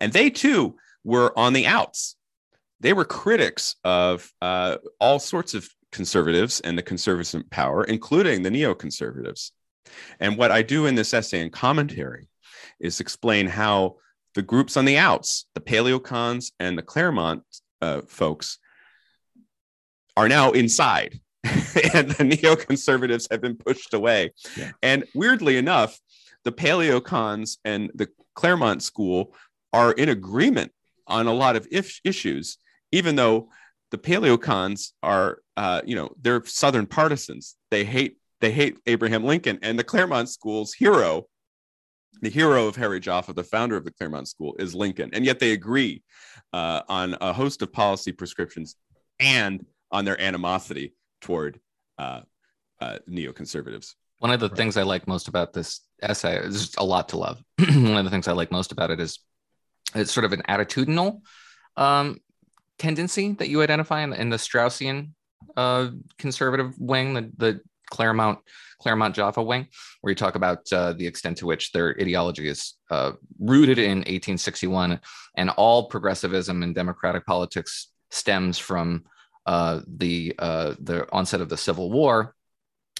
[0.00, 2.16] And they too were on the outs
[2.84, 8.50] they were critics of uh, all sorts of conservatives and the conservative power, including the
[8.50, 9.52] neoconservatives.
[10.20, 12.28] And what I do in this essay and commentary
[12.78, 13.96] is explain how
[14.34, 17.42] the groups on the outs, the paleocons and the Claremont
[17.80, 18.58] uh, folks,
[20.14, 24.32] are now inside, and the neoconservatives have been pushed away.
[24.58, 24.72] Yeah.
[24.82, 25.98] And weirdly enough,
[26.44, 29.34] the paleocons and the Claremont school
[29.72, 30.72] are in agreement
[31.06, 32.58] on a lot of if- issues
[32.94, 33.48] even though
[33.90, 37.56] the paleocons are, uh, you know, they're Southern partisans.
[37.70, 41.26] They hate they hate Abraham Lincoln, and the Claremont School's hero,
[42.20, 45.38] the hero of Harry Jaffa, the founder of the Claremont School, is Lincoln, and yet
[45.40, 46.02] they agree
[46.52, 48.76] uh, on a host of policy prescriptions
[49.18, 51.58] and on their animosity toward
[51.98, 52.20] uh,
[52.80, 53.94] uh, neoconservatives.
[54.24, 54.56] One of the right.
[54.56, 57.44] things I like most about this essay is a lot to love.
[57.58, 59.18] One of the things I like most about it is
[59.94, 61.20] it's sort of an attitudinal
[61.76, 62.20] um,
[62.78, 65.10] tendency that you identify in, in the Straussian
[65.58, 67.60] uh, conservative wing, the, the
[67.90, 68.38] Claremont
[68.80, 69.68] Claremont Jaffa wing,
[70.00, 73.98] where you talk about uh, the extent to which their ideology is uh, rooted in
[73.98, 75.00] 1861,
[75.36, 79.04] and all progressivism and democratic politics stems from
[79.44, 82.34] uh, the uh, the onset of the Civil War,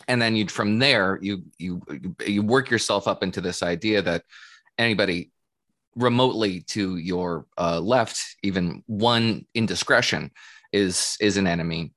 [0.09, 1.81] and then you from there you you
[2.27, 4.23] you work yourself up into this idea that
[4.79, 5.31] anybody
[5.97, 10.31] remotely to your uh, left, even one indiscretion,
[10.73, 11.93] is is an enemy,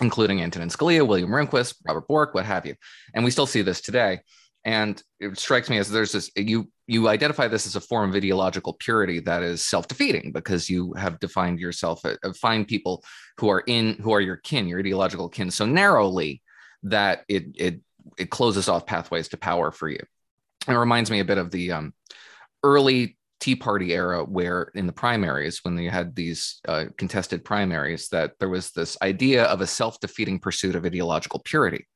[0.00, 2.74] including Antonin Scalia, William Rehnquist, Robert Bork, what have you.
[3.14, 4.20] And we still see this today.
[4.64, 8.16] And it strikes me as there's this you you identify this as a form of
[8.16, 13.04] ideological purity that is self-defeating because you have defined yourself uh, find people
[13.38, 16.42] who are in who are your kin, your ideological kin so narrowly
[16.84, 17.80] that it it
[18.18, 20.00] it closes off pathways to power for you.
[20.66, 21.94] It reminds me a bit of the um,
[22.62, 28.08] early Tea Party era, where in the primaries, when they had these uh, contested primaries,
[28.08, 31.86] that there was this idea of a self defeating pursuit of ideological purity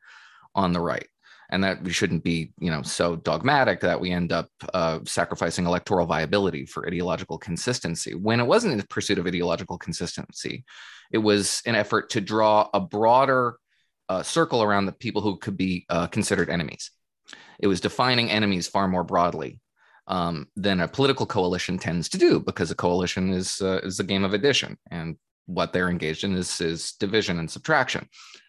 [0.54, 1.06] on the right.
[1.50, 5.66] And that we shouldn't be, you know, so dogmatic that we end up uh, sacrificing
[5.66, 8.14] electoral viability for ideological consistency.
[8.14, 10.64] When it wasn't in pursuit of ideological consistency,
[11.12, 13.56] it was an effort to draw a broader
[14.12, 16.84] uh, circle around the people who could be uh, considered enemies.
[17.58, 19.60] It was defining enemies far more broadly
[20.06, 24.10] um, than a political coalition tends to do, because a coalition is uh, is a
[24.12, 28.08] game of addition, and what they're engaged in is is division and subtraction.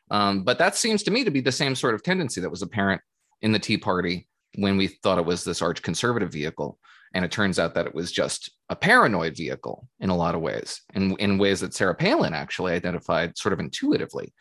[0.09, 2.63] Um, but that seems to me to be the same sort of tendency that was
[2.63, 3.01] apparent
[3.41, 6.77] in the Tea Party when we thought it was this arch conservative vehicle.
[7.15, 10.41] And it turns out that it was just a paranoid vehicle in a lot of
[10.41, 14.33] ways, in, in ways that Sarah Palin actually identified sort of intuitively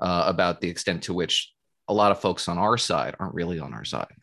[0.00, 1.52] uh, about the extent to which
[1.88, 4.14] a lot of folks on our side aren't really on our side.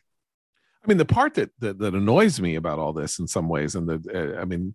[0.82, 3.74] I mean, the part that, that, that annoys me about all this in some ways,
[3.74, 4.74] and the uh, I mean,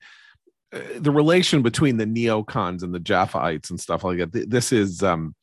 [0.73, 4.49] uh, the relation between the neocons and the Jaffaites and stuff like that.
[4.49, 5.35] This is, um,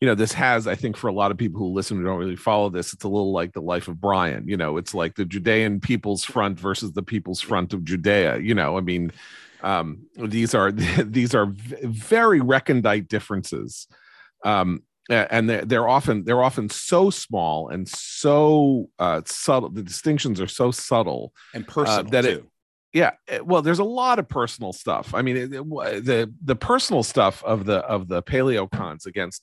[0.00, 2.18] you know, this has, I think, for a lot of people who listen who don't
[2.18, 4.46] really follow this, it's a little like the life of Brian.
[4.46, 8.38] You know, it's like the Judean People's Front versus the People's Front of Judea.
[8.38, 9.12] You know, I mean,
[9.62, 13.88] um, these are these are very recondite differences.
[14.44, 19.70] Um, and they're, they're often they're often so small and so uh, subtle.
[19.70, 22.28] The distinctions are so subtle and personal uh, that too.
[22.28, 22.44] it.
[22.92, 25.14] Yeah, well, there's a lot of personal stuff.
[25.14, 25.68] I mean, it, it,
[26.04, 29.42] the the personal stuff of the of the paleocons against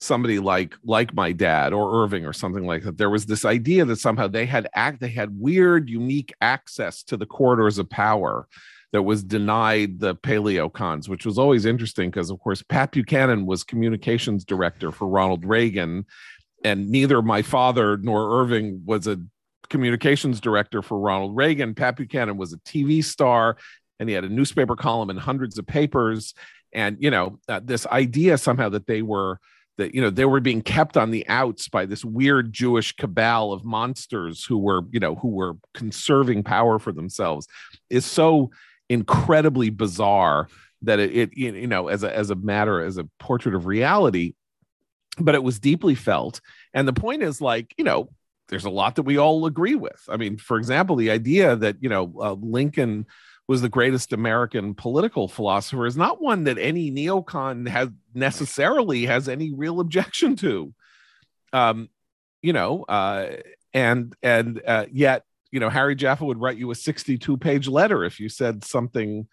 [0.00, 2.96] somebody like like my dad or Irving or something like that.
[2.96, 7.16] There was this idea that somehow they had act they had weird, unique access to
[7.16, 8.46] the corridors of power
[8.94, 13.64] that was denied the paleocons, which was always interesting because, of course, Pat Buchanan was
[13.64, 16.06] communications director for Ronald Reagan,
[16.62, 19.18] and neither my father nor Irving was a
[19.68, 21.74] communications director for Ronald Reagan.
[21.74, 23.56] Pat Buchanan was a TV star,
[23.98, 26.32] and he had a newspaper column in hundreds of papers.
[26.72, 29.40] And you know, uh, this idea somehow that they were
[29.76, 33.52] that you know they were being kept on the outs by this weird Jewish cabal
[33.52, 37.48] of monsters who were you know who were conserving power for themselves
[37.90, 38.50] is so
[38.88, 40.48] incredibly bizarre
[40.82, 44.34] that it, it you know as a as a matter as a portrait of reality
[45.18, 46.40] but it was deeply felt.
[46.72, 48.10] And the point is like you know
[48.48, 50.02] there's a lot that we all agree with.
[50.08, 53.06] I mean for example the idea that you know uh, lincoln
[53.46, 59.28] was the greatest american political philosopher is not one that any neocon has necessarily has
[59.28, 60.74] any real objection to.
[61.52, 61.88] Um
[62.42, 63.36] you know uh
[63.72, 65.24] and and uh, yet
[65.54, 69.28] you know, Harry Jaffa would write you a 62 page letter if you said something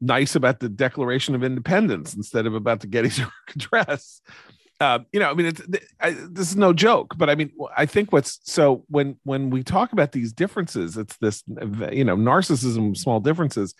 [0.00, 4.20] nice about the Declaration of Independence instead of about the Gettysburg Address.
[4.78, 5.62] Uh, you know, I mean, it's,
[6.00, 9.64] I, this is no joke, but I mean, I think what's so when when we
[9.64, 11.42] talk about these differences, it's this,
[11.90, 13.74] you know, narcissism, small differences.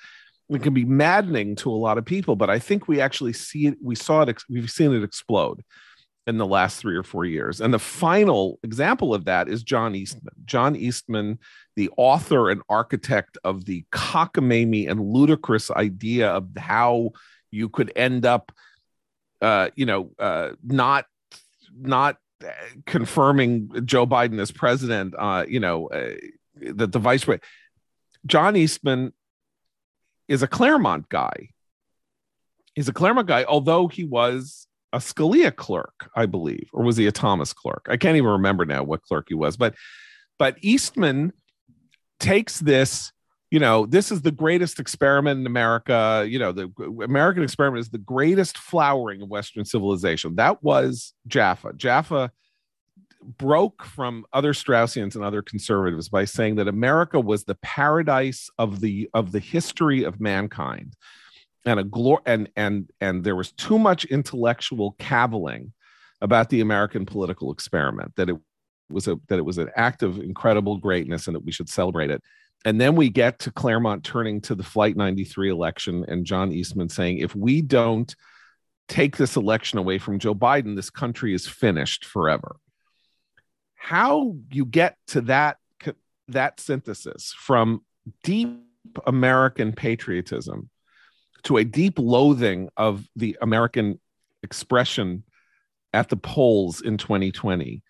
[0.49, 3.69] It can be maddening to a lot of people, but I think we actually see
[3.69, 3.77] it.
[3.81, 4.43] We saw it.
[4.51, 5.63] We've seen it explode
[6.27, 7.61] in the last three or four years.
[7.61, 10.35] And the final example of that is John Eastman.
[10.45, 11.39] John Eastman,
[11.77, 17.11] the author and architect of the cockamamie and ludicrous idea of how
[17.51, 18.53] you could end up,
[19.41, 21.07] uh, you know, uh, not
[21.79, 22.17] not
[22.87, 25.15] confirming Joe Biden as president.
[25.17, 26.15] Uh, you know, uh,
[26.75, 27.45] that the vice president,
[28.27, 29.13] John Eastman,
[30.29, 31.51] is a Claremont guy
[32.77, 37.07] he's a Claremont guy, although he was a Scalia clerk, I believe, or was he
[37.07, 37.87] a Thomas clerk?
[37.89, 39.75] I can't even remember now what clerk he was, but
[40.39, 41.33] but Eastman
[42.19, 43.13] takes this
[43.51, 46.73] you know this is the greatest experiment in america you know the
[47.05, 50.35] american experiment is the greatest flowering of western civilization.
[50.37, 51.75] That was jaffa.
[51.75, 52.33] Jaffa
[53.39, 58.81] broke from other straussians and other conservatives by saying that america was the paradise of
[58.81, 60.95] the of the history of mankind
[61.67, 65.73] and a glor and and and there was too much intellectual cavilling
[66.21, 68.37] about the american political experiment that it
[68.89, 72.11] was a that it was an act of incredible greatness and that we should celebrate
[72.11, 72.23] it
[72.65, 76.89] and then we get to Claremont turning to the Flight 93 election and John Eastman
[76.89, 78.13] saying, if we don't
[78.89, 82.57] take this election away from Joe Biden, this country is finished forever.
[83.77, 85.59] How you get to that
[86.29, 87.85] that synthesis from
[88.25, 88.59] deep
[89.07, 90.71] American patriotism
[91.47, 94.01] to a deep loathing of the American
[94.43, 95.23] expression
[95.93, 97.83] at the polls in 2020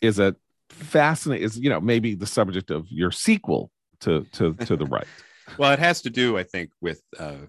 [0.00, 0.34] is a
[0.70, 5.06] fascinating is you know maybe the subject of your sequel to to to the right.
[5.58, 7.46] well, it has to do, I think, with uh,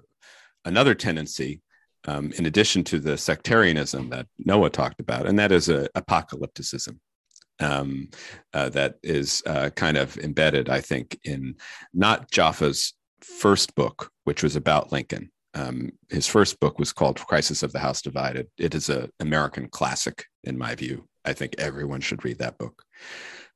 [0.66, 1.62] another tendency,
[2.06, 7.00] um, in addition to the sectarianism that Noah talked about, and that is a apocalypticism.
[7.62, 8.10] Um,
[8.54, 11.56] uh, that is uh, kind of embedded, I think, in
[11.94, 15.32] not Jaffa's first book, which was about Lincoln.
[15.56, 18.48] Um, his first book was called Crisis of the House Divided.
[18.58, 21.08] It is an American classic, in my view.
[21.24, 22.84] I think everyone should read that book.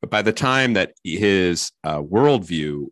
[0.01, 2.87] But by the time that his uh, worldview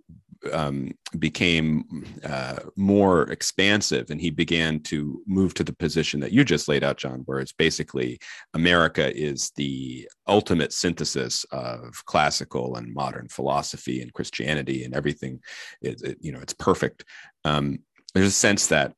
[0.51, 6.43] um, became uh, more expansive and he began to move to the position that you
[6.43, 8.19] just laid out, John, where it's basically
[8.53, 15.39] America is the ultimate synthesis of classical and modern philosophy and Christianity and everything.
[15.81, 17.03] It, it you know, it's perfect.
[17.45, 17.79] Um,
[18.13, 18.93] there's a sense that,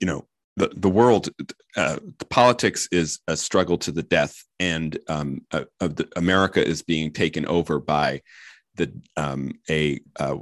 [0.00, 1.28] you know, the, the world
[1.76, 1.98] uh,
[2.30, 7.12] politics is a struggle to the death and um, uh, of the, america is being
[7.12, 8.20] taken over by
[8.76, 10.36] the um, a, uh,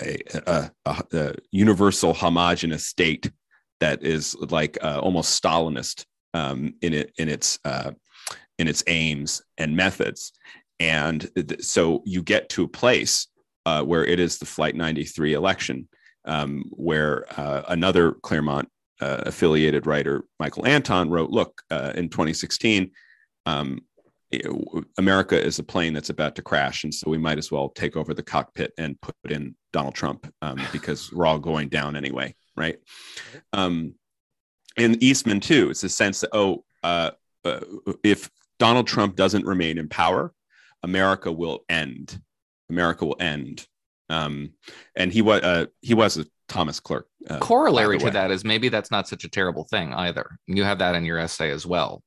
[0.00, 0.70] a, a,
[1.12, 3.30] a, universal homogenous state
[3.80, 7.92] that is like uh, almost stalinist um, in it in its uh,
[8.58, 10.32] in its aims and methods.
[10.80, 13.28] And th- so you get to a place
[13.66, 15.88] uh, where it is the flight 93 election
[16.24, 17.26] um, where
[17.68, 18.68] another claremont
[19.00, 22.90] uh, affiliated writer Michael Anton wrote, "Look, uh, in 2016,
[23.46, 23.80] um,
[24.98, 27.96] America is a plane that's about to crash, and so we might as well take
[27.96, 32.34] over the cockpit and put in Donald Trump um, because we're all going down anyway,
[32.56, 32.78] right?"
[33.52, 33.94] Um,
[34.76, 35.70] and Eastman too.
[35.70, 37.10] It's a sense that oh, uh,
[37.44, 37.60] uh,
[38.02, 40.32] if Donald Trump doesn't remain in power,
[40.82, 42.20] America will end.
[42.70, 43.66] America will end.
[44.08, 44.52] Um,
[44.94, 47.08] and he was uh, he was a Thomas Clerk.
[47.28, 50.38] Uh, Corollary to that is maybe that's not such a terrible thing either.
[50.46, 52.02] You have that in your essay as well,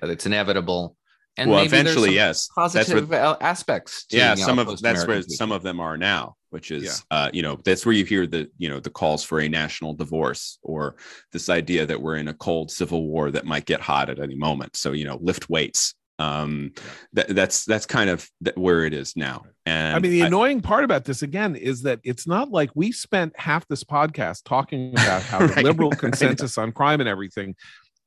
[0.00, 0.96] that it's inevitable.
[1.38, 4.04] And well, eventually, yes, positive what, aspects.
[4.06, 7.16] To, yeah, some of that's where some of them are now, which is, yeah.
[7.16, 9.94] uh, you know, that's where you hear the, you know, the calls for a national
[9.94, 10.96] divorce or
[11.32, 14.34] this idea that we're in a cold civil war that might get hot at any
[14.34, 14.76] moment.
[14.76, 16.72] So, you know, lift weights, um
[17.12, 19.42] that, that's that's kind of where it is now.
[19.66, 22.70] And i mean the I, annoying part about this again is that it's not like
[22.74, 27.08] we spent half this podcast talking about how right, the liberal consensus on crime and
[27.08, 27.54] everything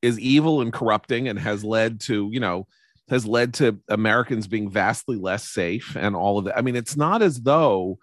[0.02, 2.66] is evil and corrupting and has led to you know
[3.08, 6.56] has led to americans being vastly less safe and all of that.
[6.56, 7.98] I mean it's not as though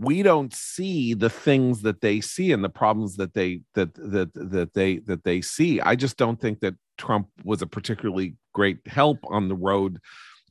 [0.00, 4.32] we don't see the things that they see and the problems that they that that
[4.34, 5.80] that they that they see.
[5.80, 9.98] I just don't think that trump was a particularly great help on the road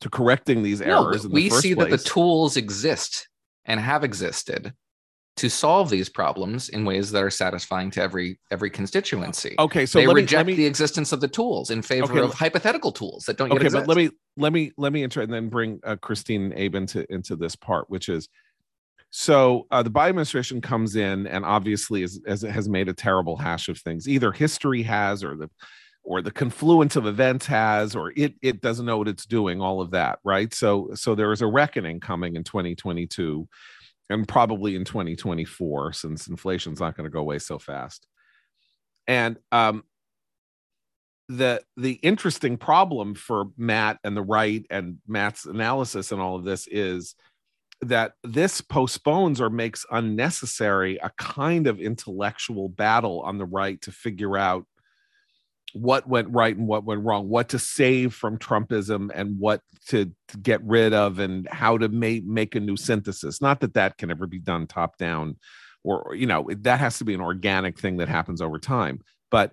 [0.02, 1.92] to correcting these errors no, we see place.
[1.92, 3.28] that the tools exist
[3.66, 4.74] and have existed
[5.40, 9.56] to solve these problems in ways that are satisfying to every every constituency.
[9.58, 12.12] Okay, so they let reject me, let me, the existence of the tools in favor
[12.12, 13.48] okay, of hypothetical tools that don't.
[13.48, 16.52] Get Okay, but let me let me let me enter and then bring uh, Christine
[16.58, 18.28] Abe into into this part, which is
[19.12, 22.94] so uh, the Biden administration comes in and obviously is, as it has made a
[22.94, 24.10] terrible hash of things.
[24.10, 25.50] Either history has, or the
[26.10, 29.62] or the confluence of events has, or it it doesn't know what it's doing.
[29.62, 30.52] All of that, right?
[30.52, 33.48] So so there is a reckoning coming in 2022,
[34.10, 38.08] and probably in 2024, since inflation's not going to go away so fast.
[39.06, 39.84] And um,
[41.28, 46.44] the the interesting problem for Matt and the right and Matt's analysis and all of
[46.44, 47.14] this is
[47.82, 53.92] that this postpones or makes unnecessary a kind of intellectual battle on the right to
[53.92, 54.66] figure out
[55.74, 60.12] what went right and what went wrong, what to save from Trumpism and what to,
[60.42, 63.42] get rid of, and how to make make a new synthesis.
[63.42, 65.38] Not that that can ever be done top down,
[65.84, 69.00] or you know that has to be an organic thing that happens over time.
[69.32, 69.52] but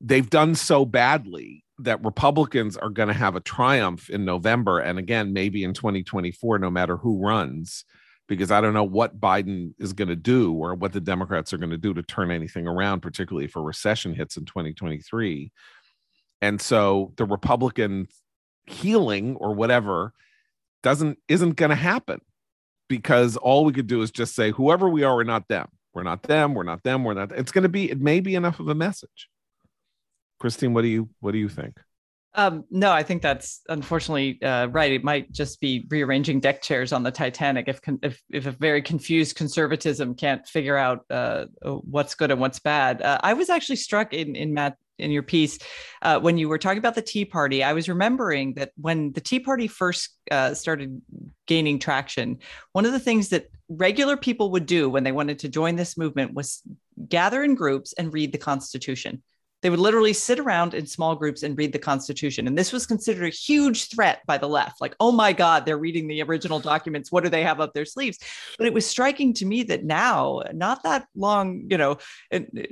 [0.00, 4.98] they've done so badly that Republicans are going to have a triumph in November and
[4.98, 7.84] again maybe in 2024 no matter who runs
[8.26, 11.58] because I don't know what Biden is going to do or what the Democrats are
[11.58, 15.52] going to do to turn anything around particularly if a recession hits in 2023
[16.42, 18.08] and so the Republican
[18.66, 20.12] healing or whatever
[20.82, 22.20] doesn't isn't going to happen
[22.88, 25.68] because all we could do is just say whoever we are we're not them.
[25.94, 26.54] We're not them.
[26.54, 27.04] We're not them.
[27.04, 29.28] We're not it's going to be it may be enough of a message.
[30.38, 31.78] Christine, what do you what do you think?
[32.36, 34.90] Um, no, I think that's unfortunately uh, right.
[34.90, 38.82] It might just be rearranging deck chairs on the Titanic if if, if a very
[38.82, 43.02] confused conservatism can't figure out uh, what's good and what's bad.
[43.02, 45.58] Uh, I was actually struck in in Matt in your piece
[46.02, 47.62] uh, when you were talking about the Tea Party.
[47.62, 51.00] I was remembering that when the Tea Party first uh, started
[51.46, 52.38] gaining traction,
[52.72, 55.96] one of the things that regular people would do when they wanted to join this
[55.96, 56.62] movement was
[57.08, 59.22] gather in groups and read the Constitution
[59.64, 62.46] they would literally sit around in small groups and read the Constitution.
[62.46, 64.78] And this was considered a huge threat by the left.
[64.78, 67.10] Like, oh my God, they're reading the original documents.
[67.10, 68.18] What do they have up their sleeves?
[68.58, 71.96] But it was striking to me that now, not that long, you know,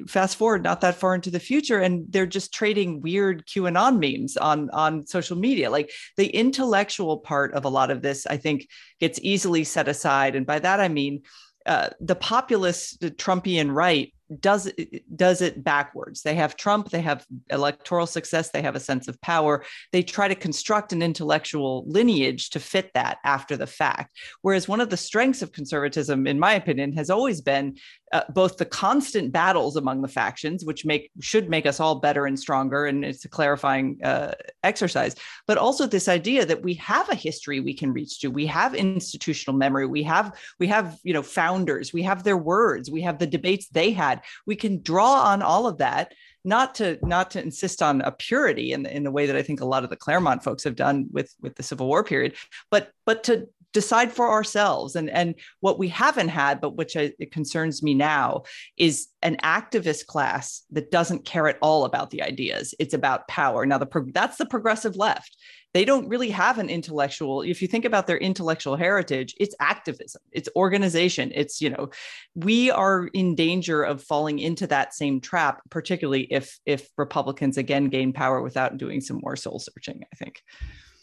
[0.07, 4.37] fast forward, not that far into the future, and they're just trading weird QAnon memes
[4.37, 5.71] on, on social media.
[5.71, 8.69] Like the intellectual part of a lot of this, I think,
[9.01, 10.37] gets easily set aside.
[10.37, 11.23] And by that, I mean,
[11.65, 16.23] uh, the populist the Trumpian right does it does it backwards.
[16.23, 19.65] They have trump they have electoral success they have a sense of power.
[19.93, 24.17] They try to construct an intellectual lineage to fit that after the fact.
[24.43, 27.77] Whereas one of the strengths of conservatism in my opinion has always been
[28.13, 32.27] uh, both the constant battles among the factions which make should make us all better
[32.27, 35.17] and stronger and it's a clarifying uh, exercise
[35.47, 38.29] but also this idea that we have a history we can reach to.
[38.29, 39.87] We have institutional memory.
[39.87, 41.93] We have we have you know founders.
[41.93, 42.91] We have their words.
[42.91, 46.13] We have the debates they had we can draw on all of that
[46.45, 49.43] not to not to insist on a purity in the, in the way that I
[49.43, 52.35] think a lot of the Claremont folks have done with with the Civil War period,
[52.71, 54.97] but but to decide for ourselves.
[54.97, 58.43] And and what we haven't had but which I, it concerns me now
[58.77, 62.75] is an activist class that doesn't care at all about the ideas.
[62.79, 63.67] It's about power.
[63.67, 65.37] Now the that's the progressive left.
[65.75, 70.21] They don't really have an intellectual if you think about their intellectual heritage it's activism
[70.31, 71.89] it's organization it's you know
[72.35, 77.89] we are in danger of falling into that same trap particularly if if republicans again
[77.89, 80.43] gain power without doing some more soul searching i think.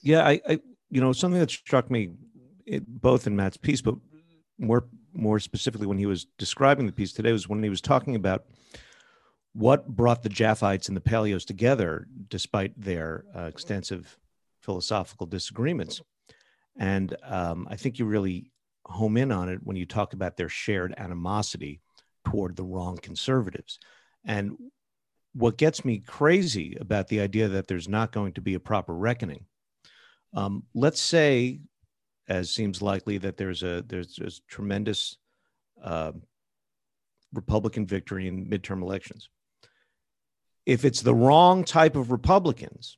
[0.04, 0.60] Yeah i, I
[0.92, 2.12] you know something that struck me
[2.70, 3.96] it, both in matt's piece but
[4.58, 8.16] more more specifically when he was describing the piece today was when he was talking
[8.16, 8.46] about
[9.54, 14.18] what brought the Jaffaites and the Paleos together, despite their uh, extensive
[14.62, 16.02] philosophical disagreements.
[16.78, 18.52] And um, I think you really
[18.86, 21.82] home in on it when you talk about their shared animosity
[22.26, 23.80] toward the wrong conservatives.
[24.24, 24.56] And
[25.34, 28.94] what gets me crazy about the idea that there's not going to be a proper
[28.94, 29.46] reckoning.
[30.34, 31.60] Um, let's say,
[32.30, 35.18] as seems likely, that there's a there's, there's tremendous
[35.84, 36.12] uh,
[37.34, 39.30] Republican victory in midterm elections.
[40.66, 42.98] If it's the wrong type of Republicans,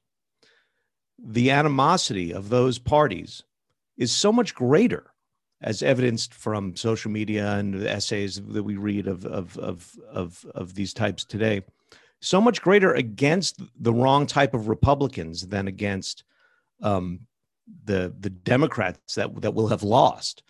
[1.17, 3.43] the animosity of those parties
[3.97, 5.13] is so much greater,
[5.61, 10.45] as evidenced from social media and the essays that we read of, of, of, of,
[10.55, 11.61] of these types today,
[12.19, 16.23] so much greater against the wrong type of Republicans than against
[16.81, 17.21] um,
[17.85, 20.43] the, the Democrats that, that will have lost.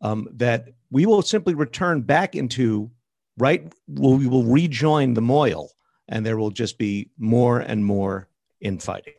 [0.00, 2.90] Um, that we will simply return back into
[3.38, 5.70] right, we will rejoin the moil,
[6.08, 8.28] and there will just be more and more
[8.60, 9.14] infighting.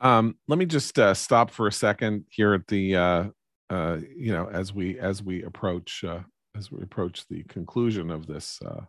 [0.00, 3.24] Um, let me just uh, stop for a second here at the uh,
[3.70, 6.20] uh, you know as we as we approach uh,
[6.56, 8.82] as we approach the conclusion of this uh,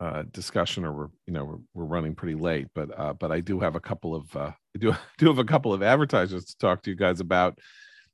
[0.00, 3.60] uh, discussion, or we're you know we're, we're running pretty late, but but I do
[3.60, 6.82] have a couple of uh, I do do have a couple of advertisers to talk
[6.82, 7.58] to you guys about.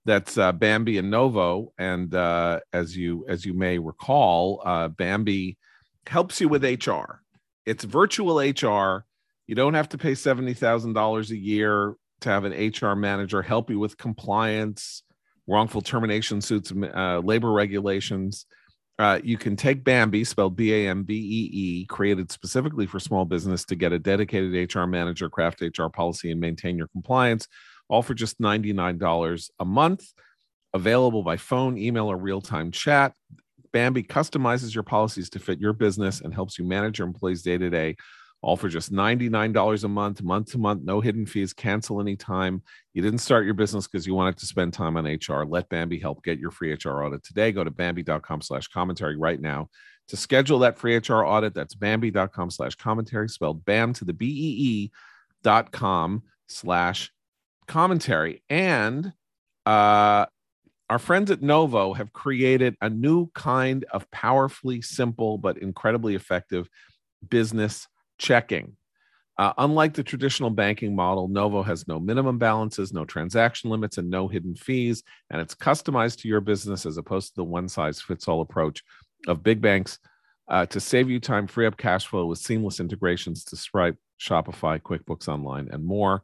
[0.06, 5.56] That's uh, Bambee and Novo, and uh, as you as you may recall, uh, Bambee
[6.06, 7.22] helps you with HR.
[7.64, 9.06] It's virtual HR
[9.46, 13.78] you don't have to pay $70,000 a year to have an HR manager help you
[13.78, 15.02] with compliance,
[15.46, 18.46] wrongful termination suits, uh, labor regulations.
[18.98, 23.00] Uh, you can take Bambee, spelled B A M B E E, created specifically for
[23.00, 27.48] small business to get a dedicated HR manager, craft HR policy, and maintain your compliance,
[27.88, 30.12] all for just $99 a month.
[30.74, 33.14] Available by phone, email, or real time chat.
[33.72, 37.58] Bambee customizes your policies to fit your business and helps you manage your employees day
[37.58, 37.96] to day
[38.44, 42.62] all for just $99 a month, month to month, no hidden fees, cancel anytime.
[42.92, 45.46] You didn't start your business because you wanted to spend time on HR.
[45.46, 47.52] Let Bambee help get your free HR audit today.
[47.52, 49.70] Go to Bambee.com slash commentary right now
[50.08, 54.90] To schedule that free HR audit, that's Bambee.com slash commentary, spelled BAM to the B-E-E
[55.42, 57.10] dot com slash
[57.66, 58.42] commentary.
[58.50, 59.10] And
[59.64, 60.26] uh,
[60.90, 66.68] our friends at Novo have created a new kind of powerfully simple but incredibly effective
[67.26, 67.88] business
[68.18, 68.76] checking.
[69.36, 74.08] Uh, unlike the traditional banking model, Novo has no minimum balances, no transaction limits, and
[74.08, 75.02] no hidden fees.
[75.30, 78.84] And it's customized to your business as opposed to the one size fits all approach
[79.26, 79.98] of big banks
[80.48, 84.80] uh, to save you time, free up cash flow with seamless integrations to Stripe, Shopify,
[84.80, 86.22] QuickBooks Online, and more.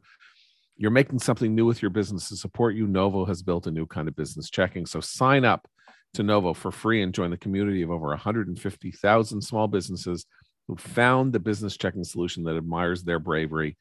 [0.77, 2.87] You're making something new with your business to support you.
[2.87, 4.85] Novo has built a new kind of business checking.
[4.85, 5.67] So sign up
[6.13, 10.25] to Novo for free and join the community of over 150,000 small businesses
[10.67, 13.77] who found the business checking solution that admires their bravery.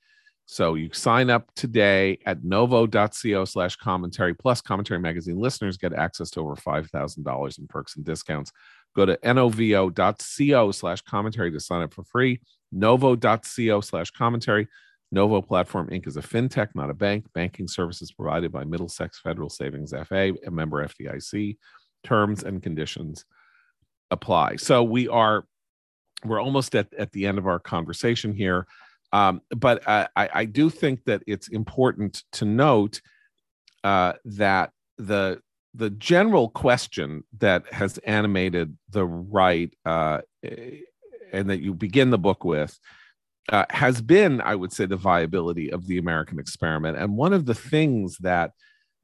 [0.46, 4.34] So you sign up today at novo.co slash commentary.
[4.34, 8.50] Plus, commentary magazine listeners get access to over $5,000 in perks and discounts.
[8.96, 12.40] Go to novo.co slash commentary to sign up for free.
[12.72, 14.66] Novo.co slash commentary.
[15.12, 16.06] Novo Platform Inc.
[16.06, 17.26] is a fintech, not a bank.
[17.32, 21.58] Banking services provided by Middlesex Federal Savings FA, a member FDIC.
[22.04, 23.24] Terms and conditions
[24.10, 24.56] apply.
[24.56, 25.44] So we are
[26.24, 28.66] we're almost at, at the end of our conversation here.
[29.12, 33.00] Um, but I, I do think that it's important to note
[33.82, 35.40] uh, that the
[35.74, 42.44] the general question that has animated the right uh, and that you begin the book
[42.44, 42.78] with
[43.50, 46.98] uh, has been, I would say, the viability of the American experiment.
[46.98, 48.52] And one of the things that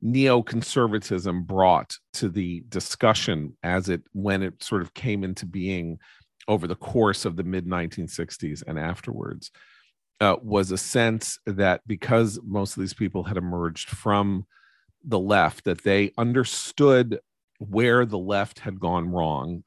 [0.05, 5.99] neoconservatism brought to the discussion as it when it sort of came into being
[6.49, 9.51] over the course of the mid 1960s and afterwards
[10.21, 14.47] uh, was a sense that because most of these people had emerged from
[15.05, 17.21] the left, that they understood
[17.59, 19.63] where the left had gone wrong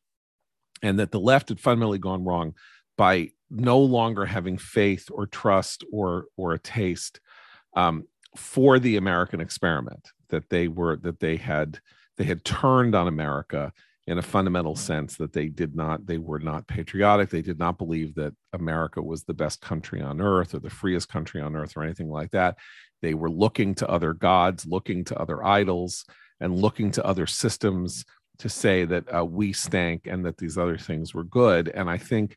[0.82, 2.54] and that the left had fundamentally gone wrong
[2.98, 7.20] by no longer having faith or trust or or a taste
[7.76, 8.06] um,
[8.36, 11.80] for the American experiment that they were that they had
[12.18, 13.74] they had turned on America
[14.10, 17.30] in a fundamental sense that they did not they were not patriotic.
[17.30, 21.08] They did not believe that america was the best country on earth or the freest
[21.08, 22.58] country on earth or anything like that.
[23.04, 26.06] They were looking to other gods looking to other idols
[26.40, 28.04] and looking to other systems
[28.40, 31.70] to say that uh, we stank and that these other things were good.
[31.70, 32.36] And i think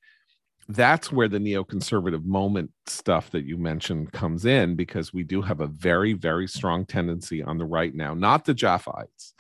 [0.69, 5.61] that's where the neoconservative moment stuff that you mentioned comes in because we do have
[5.61, 9.33] a very very strong tendency on the right now not the Jaffaites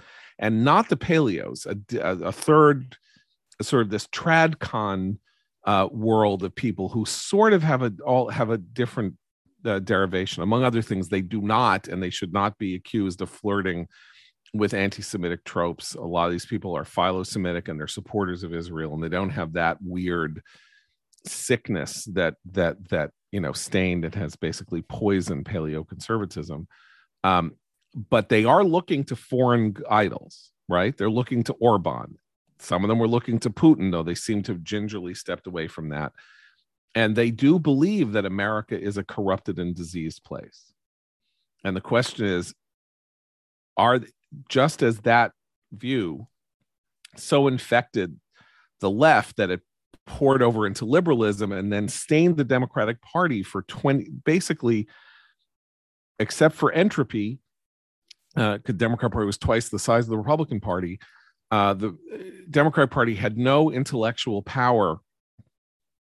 [0.42, 2.96] and not the paleos, a, a third
[3.62, 5.18] sort of this tradcon
[5.64, 9.14] uh, world of people who sort of have a all have a different
[9.64, 10.42] uh, derivation.
[10.42, 13.86] Among other things, they do not and they should not be accused of flirting
[14.52, 15.94] with anti-Semitic tropes.
[15.94, 19.30] A lot of these people are philo-Semitic and they're supporters of Israel, and they don't
[19.30, 20.42] have that weird
[21.24, 26.66] sickness that that that you know stained and has basically poisoned paleoconservatism.
[27.22, 27.52] Um,
[27.94, 30.96] but they are looking to foreign idols, right?
[30.96, 32.16] They're looking to Orban.
[32.58, 35.68] Some of them were looking to Putin, though they seem to have gingerly stepped away
[35.68, 36.12] from that.
[36.94, 40.72] And they do believe that America is a corrupted and diseased place.
[41.64, 42.54] And the question is
[43.76, 44.00] are
[44.48, 45.32] just as that
[45.72, 46.28] view
[47.16, 48.18] so infected
[48.80, 49.60] the left that it
[50.06, 54.88] poured over into liberalism and then stained the Democratic Party for 20 basically
[56.18, 57.38] except for entropy
[58.36, 60.98] uh, the Democrat Party was twice the size of the Republican Party.
[61.50, 62.16] Uh, the uh,
[62.50, 65.00] Democrat Party had no intellectual power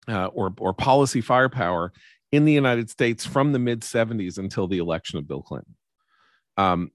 [0.08, 1.92] uh, or or policy firepower
[2.32, 5.74] in the United States from the mid 70s until the election of Bill Clinton.
[6.56, 6.90] Um,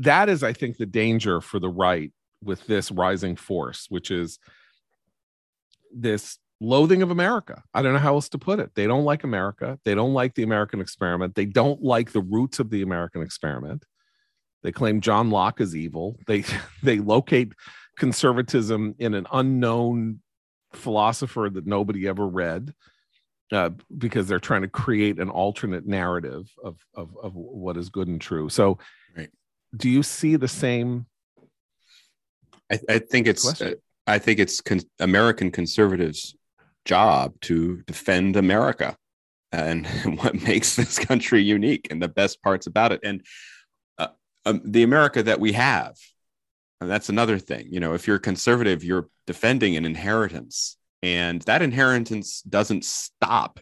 [0.00, 2.12] that is, I think, the danger for the right
[2.42, 4.38] with this rising force, which is
[5.94, 7.62] this loathing of America.
[7.72, 8.72] I don't know how else to put it.
[8.74, 9.78] They don't like America.
[9.84, 11.34] They don't like the American experiment.
[11.34, 13.84] They don't like the roots of the American experiment.
[14.62, 16.18] They claim John Locke is evil.
[16.26, 16.44] They
[16.82, 17.52] they locate
[17.98, 20.20] conservatism in an unknown
[20.72, 22.74] philosopher that nobody ever read
[23.52, 28.08] uh, because they're trying to create an alternate narrative of, of, of what is good
[28.08, 28.48] and true.
[28.48, 28.78] So,
[29.16, 29.30] right.
[29.76, 31.06] do you see the same?
[32.70, 33.74] I, I think it's uh,
[34.06, 36.34] I think it's con- American conservatives'
[36.84, 38.96] job to defend America
[39.52, 39.86] and
[40.18, 43.00] what makes this country unique and the best parts about it.
[43.02, 43.24] And
[44.46, 45.96] um, the America that we have.
[46.80, 47.68] And that's another thing.
[47.70, 53.60] You know, if you're conservative, you're defending an inheritance, and that inheritance doesn't stop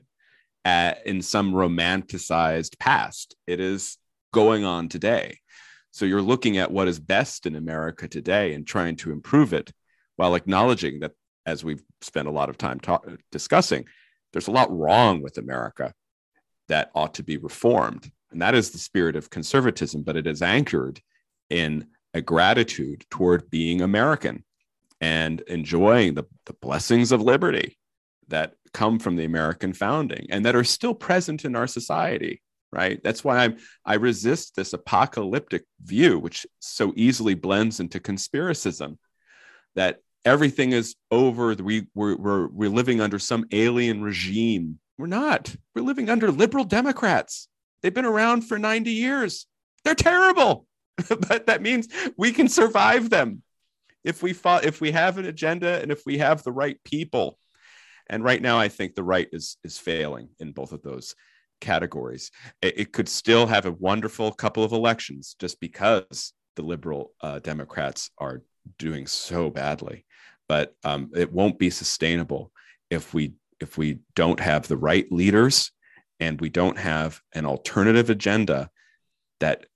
[0.64, 3.34] at, in some romanticized past.
[3.46, 3.98] It is
[4.32, 5.38] going on today.
[5.90, 9.72] So you're looking at what is best in America today and trying to improve it
[10.16, 11.12] while acknowledging that
[11.46, 13.84] as we've spent a lot of time talk, discussing,
[14.32, 15.92] there's a lot wrong with America
[16.68, 18.10] that ought to be reformed.
[18.34, 21.00] And that is the spirit of conservatism, but it is anchored
[21.48, 24.44] in a gratitude toward being American
[25.00, 27.78] and enjoying the, the blessings of liberty
[28.28, 32.42] that come from the American founding and that are still present in our society
[32.72, 33.00] right?
[33.04, 38.98] That's why i'm i resist this apocalyptic view which so easily blends into conspiracism
[39.76, 44.80] that everything is over we we're, we're, we're living under some alien regime.
[44.98, 45.54] We're not.
[45.74, 47.48] We're living under liberal democrats
[47.84, 49.46] they've been around for 90 years.
[49.84, 50.66] They're terrible.
[51.08, 53.42] But that means we can survive them.
[54.04, 57.38] If we if we have an agenda and if we have the right people.
[58.08, 61.14] And right now i think the right is is failing in both of those
[61.60, 62.30] categories.
[62.62, 67.40] It, it could still have a wonderful couple of elections just because the liberal uh,
[67.40, 68.42] democrats are
[68.78, 70.06] doing so badly.
[70.48, 72.52] But um, it won't be sustainable
[72.88, 75.72] if we if we don't have the right leaders
[76.20, 78.70] and we don't have an alternative agenda
[79.40, 79.66] that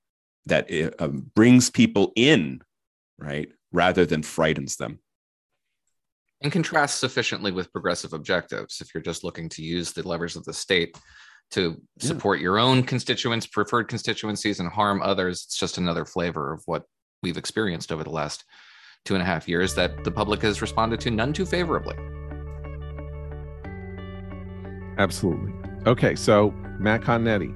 [0.47, 2.60] that uh, brings people in
[3.19, 4.98] right rather than frightens them.
[6.40, 10.44] And contrasts sufficiently with progressive objectives if you're just looking to use the levers of
[10.44, 10.97] the state
[11.51, 12.44] to support yeah.
[12.44, 16.85] your own constituents preferred constituencies and harm others it's just another flavor of what
[17.23, 18.44] we've experienced over the last
[19.05, 21.97] two and a half years that the public has responded to none too favorably.
[24.98, 27.52] Absolutely okay so matt Continetti,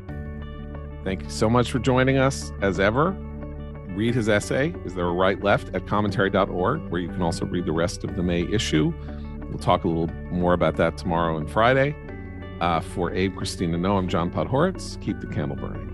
[1.04, 3.16] thank you so much for joining us as ever
[3.94, 7.66] read his essay, Is There a Right Left, at commentary.org, where you can also read
[7.66, 8.92] the rest of the May issue.
[9.48, 11.94] We'll talk a little more about that tomorrow and Friday.
[12.60, 15.00] Uh, for Abe, Christina, no, I'm John Podhoretz.
[15.00, 15.91] Keep the candle burning.